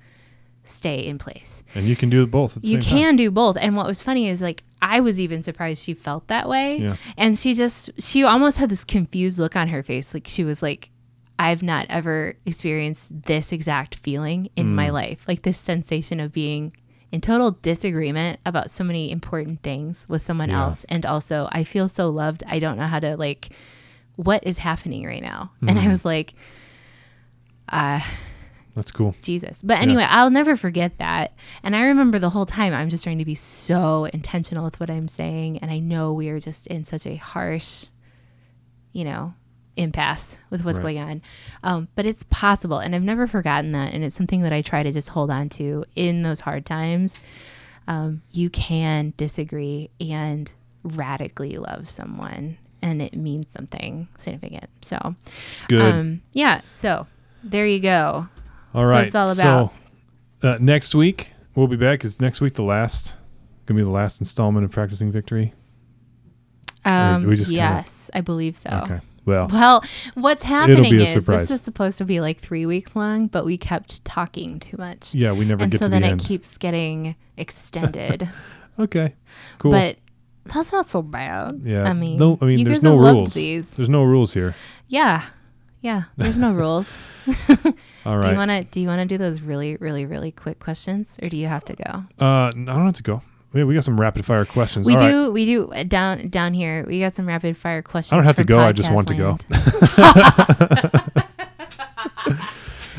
[0.71, 1.63] stay in place.
[1.75, 3.57] And you can do both at the You can do both.
[3.61, 6.79] And what was funny is like I was even surprised she felt that way.
[6.79, 6.97] Yeah.
[7.17, 10.15] And she just she almost had this confused look on her face.
[10.15, 10.91] Like she was like,
[11.39, 14.75] I've not ever experienced this exact feeling in Mm.
[14.75, 15.27] my life.
[15.29, 16.73] Like this sensation of being
[17.13, 20.63] in total disagreement about so many important things with someone Yeah.
[20.63, 20.85] else.
[20.89, 22.43] And also I feel so loved.
[22.47, 23.49] I don't know how to like
[24.17, 25.51] what is happening right now.
[25.61, 25.87] And Mm-hmm.
[25.87, 26.35] I was like,
[27.69, 28.09] uh time.
[28.75, 29.15] That's cool.
[29.23, 29.61] Jesus.
[29.63, 31.33] But anyway, I'll never forget that.
[31.63, 34.91] And I remember the whole time I'm just trying to be so intentional with what
[34.91, 35.59] I'm saying.
[35.59, 37.87] And I know we are just in such a harsh,
[38.93, 39.35] you know,
[39.77, 40.83] impasse with what's Right.
[40.83, 41.23] going on.
[41.63, 42.79] Um, but it's possible.
[42.79, 43.93] And I've never forgotten that.
[43.93, 47.17] And it's something that I try to just hold on to in those hard times.
[47.89, 50.53] Um, you can disagree and
[50.85, 52.59] radically love someone.
[52.83, 54.71] And it means something significant.
[54.81, 55.17] So,
[55.83, 56.61] um, yeah.
[56.73, 57.07] So
[57.43, 58.29] there you go.
[58.75, 59.73] All so it's all about-
[60.43, 62.05] So uh, next week we'll be back.
[62.05, 63.17] Is next week the last?
[63.67, 65.53] Gonna be the last installment of practicing victory.
[66.85, 68.71] Um, we just kinda- yes, I believe so.
[68.85, 69.01] Okay.
[69.27, 71.43] Well, Well, what's happening is surprise.
[71.43, 75.15] this is supposed to be like three weeks long, but we kept talking too much,
[75.15, 78.29] yeah, we never and get so to then the it keeps getting extended.
[78.79, 79.15] okay.
[79.59, 79.73] Cool.
[79.73, 79.99] But
[80.47, 81.61] that's not so bad.
[81.65, 81.85] yeah.
[81.85, 82.39] I mean, no.
[82.41, 83.35] I mean, you there's guys no rules.
[83.35, 83.71] these.
[83.73, 84.57] There's no rules here.
[84.89, 85.25] Yeah,
[85.81, 86.05] yeah.
[86.17, 86.97] There's no rules.
[88.07, 88.23] All right.
[88.23, 88.65] Do you want to?
[88.65, 91.65] Do you want to do those really, really, really quick questions, or do you have
[91.67, 92.05] to go?
[92.25, 93.23] uh, I don't have to go.
[93.53, 94.87] Yeah, we got some rapid fire questions.
[94.87, 95.11] We All right.
[95.11, 95.33] do.
[95.33, 96.85] We do uh, down down here.
[96.87, 98.13] We got some rapid fire questions.
[98.13, 99.39] I don't have to go, I just want to go.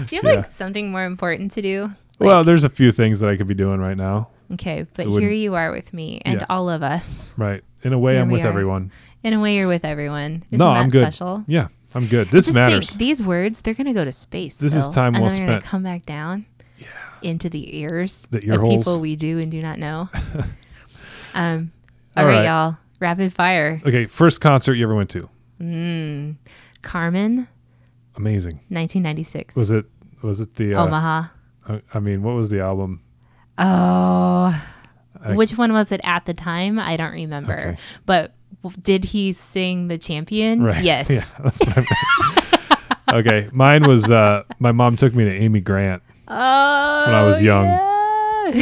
[0.07, 0.35] Do you have Yeah.
[0.37, 1.91] like something more important to do?
[2.19, 4.27] well, there's a few things that I could be doing right now.
[4.53, 6.45] Okay, but It here you are with me and Yeah.
[6.49, 7.33] all of us.
[7.37, 7.63] Right.
[7.83, 8.47] In a way, Here I'm with are.
[8.47, 8.91] everyone.
[9.23, 10.43] In a way, you're with everyone.
[10.51, 11.03] Isn't No, that I'm good.
[11.03, 11.43] special?
[11.47, 12.29] Yeah, I'm good.
[12.31, 12.89] This matters.
[12.89, 14.57] Think, these words, they're gonna go to space.
[14.57, 16.45] This is time and well then they're gonna come back down
[17.21, 18.77] into the ears The ear of holes.
[18.77, 20.09] people we do and do not know.
[21.33, 21.71] um,
[22.15, 22.45] All all right, right.
[22.45, 22.77] y'all.
[22.99, 23.81] Rapid fire.
[23.85, 25.29] Okay, first concert you ever went to?
[25.59, 26.35] Mm.
[26.81, 27.47] Carman,
[28.15, 28.55] Amazing.
[28.69, 29.55] 1996.
[29.55, 29.85] Was it?
[30.21, 30.75] Was it the?
[30.75, 31.23] Uh, Omaha.
[31.67, 33.01] uh, I mean, what was the album?
[33.57, 34.59] Oh,
[35.23, 36.79] I- which one was it at the time?
[36.79, 37.53] I don't remember.
[37.53, 37.77] Okay.
[38.05, 38.33] But
[38.81, 40.63] did he sing the champion?
[40.63, 40.83] Right.
[40.83, 41.09] Yes.
[41.09, 41.77] Yeah, that's what
[43.07, 44.09] I okay, mine was.
[44.09, 46.01] Uh, my mom took me to Amy Grant.
[46.27, 47.65] Oh, When I was young.
[47.65, 48.61] yeah.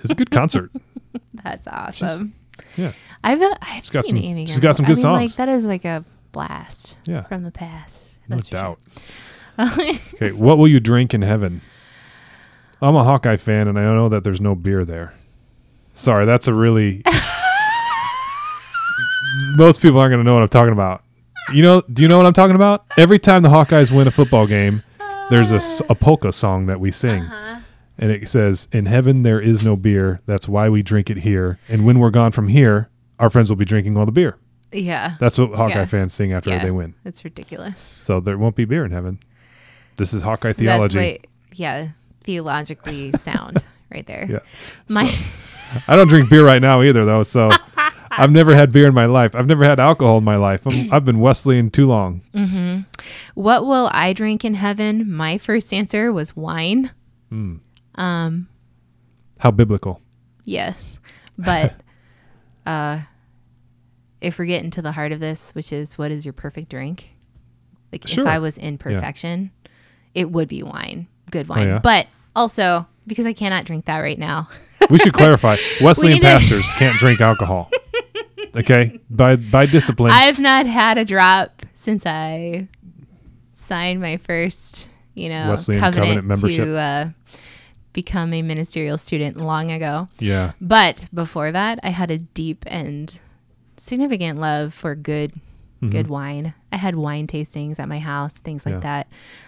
[0.00, 0.70] It's a good concert.
[1.42, 2.34] That's awesome.
[2.76, 2.92] Yeah.
[3.24, 4.44] I've uh, I've She's got seen some- Amy.
[4.44, 4.48] Grant.
[4.50, 5.36] She's got some good I mean, Like songs.
[5.36, 8.18] that is like a blast Yeah, from the past.
[8.28, 8.78] no That's for doubt.
[8.94, 9.02] sure.
[10.14, 11.62] Okay, what will you drink in heaven?
[12.80, 15.14] I'm a Hawkeye fan, and I know that there's no beer there.
[15.94, 17.02] Sorry, that's a really.
[19.56, 21.02] Most people aren't going to know what I'm talking about.
[21.52, 21.82] You know?
[21.92, 22.84] Do you know what I'm talking about?
[22.96, 24.82] Every time the Hawkeyes win a football game,
[25.30, 27.60] there's a polka song that we sing, Uh-huh.
[27.98, 30.20] and it says, "In heaven there is no beer.
[30.26, 31.58] That's why we drink it here.
[31.68, 34.36] And when we're gone from here, our friends will be drinking all the beer."
[34.72, 35.84] Yeah, That's what Hawkeye Yeah.
[35.86, 36.62] fans sing after Yeah.
[36.62, 36.94] they win.
[37.04, 37.78] it's ridiculous.
[37.80, 39.18] So there won't be beer in heaven.
[39.96, 40.98] This is Hawkeye So theology.
[40.98, 41.88] That's what, yeah,
[42.24, 44.26] theologically sound right there.
[44.28, 44.38] Yeah.
[44.88, 45.10] My
[45.86, 47.22] I don't drink beer right now either, though.
[47.22, 47.50] So
[48.18, 49.34] I've never had beer in my life.
[49.34, 50.66] I've never had alcohol in my life.
[50.66, 52.22] I'm, I've been Wesleyan too long.
[52.32, 52.80] hmm
[53.34, 55.10] What will I drink in heaven?
[55.10, 56.90] My first answer was wine.
[57.32, 57.60] Mm.
[57.94, 58.48] Um,
[59.38, 60.00] How biblical.
[60.44, 60.98] yes,
[61.38, 61.74] but
[62.66, 63.00] uh,
[64.20, 67.10] if we're getting to the heart of this, which is what is your perfect drink?
[67.92, 68.24] Like Sure.
[68.24, 69.50] if I was in perfection,
[70.14, 71.66] it would be wine, good wine.
[71.66, 71.78] Oh, yeah?
[71.78, 72.06] But
[72.36, 74.48] also because I cannot drink that right now.
[74.90, 75.56] We should clarify.
[75.80, 77.70] Wesleyan pastors can't drink alcohol.
[78.56, 80.12] Okay, by by discipline.
[80.12, 82.68] I've not had a drop since I
[83.52, 86.64] signed my first, you know, Wesleyan covenant, covenant membership.
[86.64, 87.08] to uh,
[87.92, 90.08] become a ministerial student long ago.
[90.18, 93.12] yeah, But before that, I had a deep and
[93.76, 95.32] significant love for good
[95.80, 95.90] Mm-hmm.
[95.90, 96.54] good wine.
[96.72, 98.80] I had wine tastings at my house, things like Yeah.
[98.80, 99.06] that.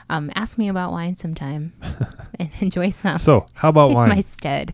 [0.09, 1.73] Um, ask me about wine sometime
[2.39, 4.23] and enjoy some So how about in my wine?
[4.23, 4.73] stead.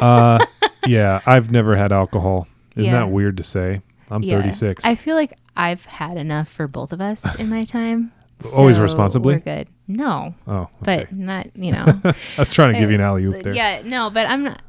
[0.00, 0.38] uh,
[0.86, 2.48] yeah, I've never had alcohol.
[2.76, 3.00] Isn't Yeah.
[3.00, 3.82] that weird to say?
[4.10, 4.36] I'm Yeah.
[4.40, 4.84] 36.
[4.84, 8.12] I feel like I've had enough for both of us in my time.
[8.54, 9.34] Always responsibly?
[9.34, 9.68] We're good.
[9.86, 11.06] No, oh, okay.
[11.08, 12.00] but not, you know.
[12.04, 13.52] I was trying to give you an alley oop there.
[13.54, 14.60] yeah, no, but I'm not.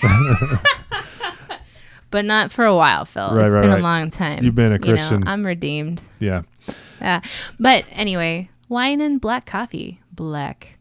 [2.10, 3.34] but not for a while, Phil.
[3.34, 3.80] Right, It's right, been right.
[3.80, 4.42] a long time.
[4.44, 5.26] You've been a You know, Christian.
[5.28, 6.02] I'm redeemed.
[6.20, 6.42] Yeah.
[7.00, 7.20] Uh,
[7.60, 10.00] but anyway, wine and black coffee.
[10.12, 10.77] Black coffee.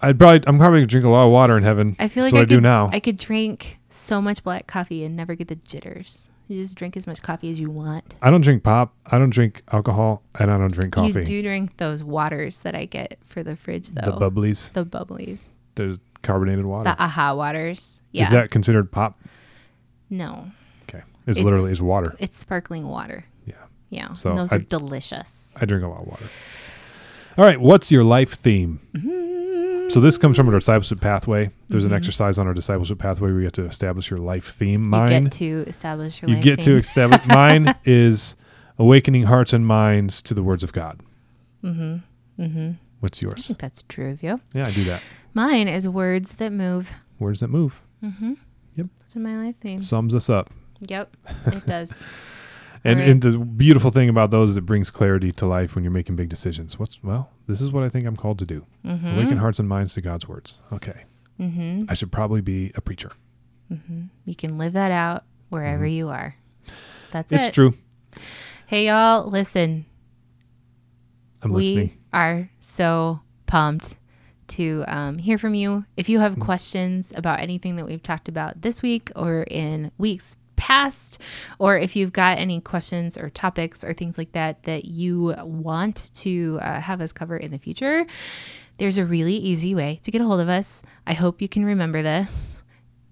[0.00, 1.96] I'd probably I'm probably gonna drink a lot of water in heaven.
[1.98, 2.90] I feel like so I, I, could, do now.
[2.92, 6.30] I could drink so much black coffee and never get the jitters.
[6.48, 8.14] You just drink as much coffee as you want.
[8.20, 8.94] I don't drink pop.
[9.06, 11.20] I don't drink alcohol, and I don't drink coffee.
[11.20, 14.18] You do drink those waters that I get for the fridge, though.
[14.18, 14.70] the bubblies.
[14.72, 15.44] The bubblies.
[15.76, 16.84] There's carbonated water.
[16.84, 18.02] The aha waters.
[18.10, 18.24] Yeah.
[18.24, 19.18] Is that considered pop?
[20.10, 20.50] no,
[20.88, 21.02] Okay.
[21.26, 22.14] It's, It's- literally is water.
[22.18, 23.24] it's sparkling water.
[23.46, 23.54] Yeah.
[23.88, 24.12] Yeah.
[24.12, 25.54] So and those I- are delicious.
[25.60, 26.24] I drink a lot of water.
[27.38, 27.58] All right.
[27.58, 28.80] What's your life theme?
[28.92, 29.51] Mm-hmm.
[29.92, 31.50] So this comes from our discipleship pathway.
[31.68, 34.84] There's an exercise on our discipleship pathway where you have to establish your life theme.
[34.84, 37.20] You Mine, get to establish your you life get to establish.
[37.26, 38.34] mine is
[38.78, 41.00] awakening hearts and minds to the words of God.
[41.62, 41.96] mm-hmm.
[42.42, 42.70] Mm-hmm.
[43.00, 43.46] What's I yours?
[43.48, 44.40] think that's true of you.
[44.54, 45.02] Yeah, I do that.
[45.34, 46.92] Mine is words that move.
[47.18, 48.32] Words that move Mm-hmm.
[48.76, 48.86] Yep.
[49.00, 49.82] That's what my life theme.
[49.82, 50.50] sums us up.
[50.80, 51.14] Yep,
[51.48, 51.94] it does.
[52.84, 53.08] And, right.
[53.10, 56.16] and the beautiful thing about those is it brings clarity to life when you're making
[56.16, 56.78] big decisions.
[56.78, 58.66] What's well, this is what I think I'm called to do.
[58.84, 59.06] Mm-hmm.
[59.14, 60.60] Awaken hearts and minds to God's words.
[60.72, 61.04] Okay.
[61.38, 61.84] Mm-hmm.
[61.88, 63.12] I should probably be a preacher.
[63.72, 64.02] Mm-hmm.
[64.24, 66.34] You can live that out wherever you are.
[67.12, 67.44] That's Mm-hmm.
[67.44, 67.74] It's true.
[68.66, 69.86] Hey, y'all, listen.
[71.42, 71.98] I'm we listening.
[72.12, 73.96] are so pumped
[74.48, 75.84] to um, hear from you.
[75.96, 76.22] If you Mm.
[76.22, 81.20] have questions about anything that we've talked about this week or in weeks past,
[81.58, 86.12] or if you've got any questions or topics or things like that that you want
[86.14, 88.06] to uh, have us cover in the future,
[88.78, 90.82] there's a really easy way to get a hold of us.
[91.04, 92.62] I hope you can remember this.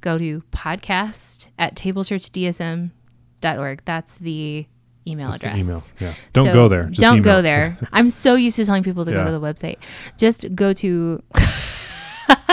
[0.00, 3.82] Go to podcast at tablechurchdsm.org.
[3.84, 4.66] That's the
[5.06, 5.64] email That's address.
[5.64, 5.82] email.
[5.98, 6.14] Yeah.
[6.32, 6.84] Don't So go there.
[6.84, 7.78] Just don't go there.
[7.92, 9.78] I'm so used to telling people to go to the website.
[10.16, 11.20] Just go to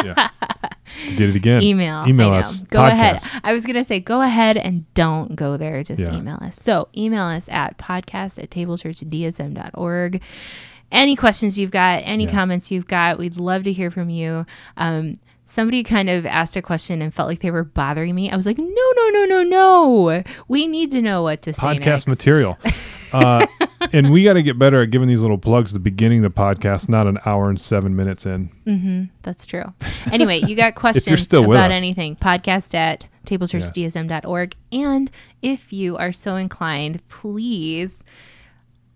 [0.04, 0.30] yeah.
[1.16, 1.62] Did it again.
[1.62, 2.06] email.
[2.08, 2.62] Email us.
[2.64, 3.22] Go ahead.
[3.44, 5.84] I was going to say go ahead and don't go there.
[5.84, 6.16] Just Yeah.
[6.16, 6.56] email us.
[6.56, 10.22] So email us at podcast at tablechurchdsm.org.
[10.92, 12.32] Any questions you've got, any Yeah.
[12.32, 14.46] comments you've got, we'd love to hear from you.
[14.78, 18.32] Um, somebody kind of asked a question and felt like they were bothering me.
[18.32, 20.24] I was like, no, no, no, no, no.
[20.48, 21.62] We need to know what to say.
[21.62, 22.08] Podcast next.
[22.08, 22.58] material.
[23.18, 23.46] Uh,
[23.94, 26.34] and we got to get better at giving these little plugs at the beginning of
[26.34, 28.50] the podcast, not an hour and seven minutes in.
[28.66, 29.04] Mm-hmm.
[29.22, 29.74] That's true.
[30.12, 34.56] Anyway, you got questions still about anything, podcast at tablechurchdsm.org.
[34.72, 35.12] And
[35.42, 38.04] if you are so inclined, please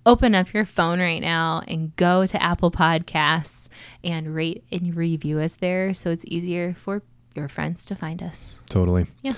[0.05, 3.67] open up your phone right now and go to Apple Podcasts
[4.03, 7.03] and rate and review us there so it's easier for
[7.35, 8.61] your friends to find us.
[8.69, 9.07] Totally.
[9.21, 9.33] Yeah.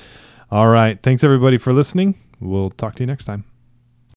[0.52, 1.02] All right.
[1.02, 2.16] Thanks, everybody, for listening.
[2.40, 3.46] We'll talk to you next time.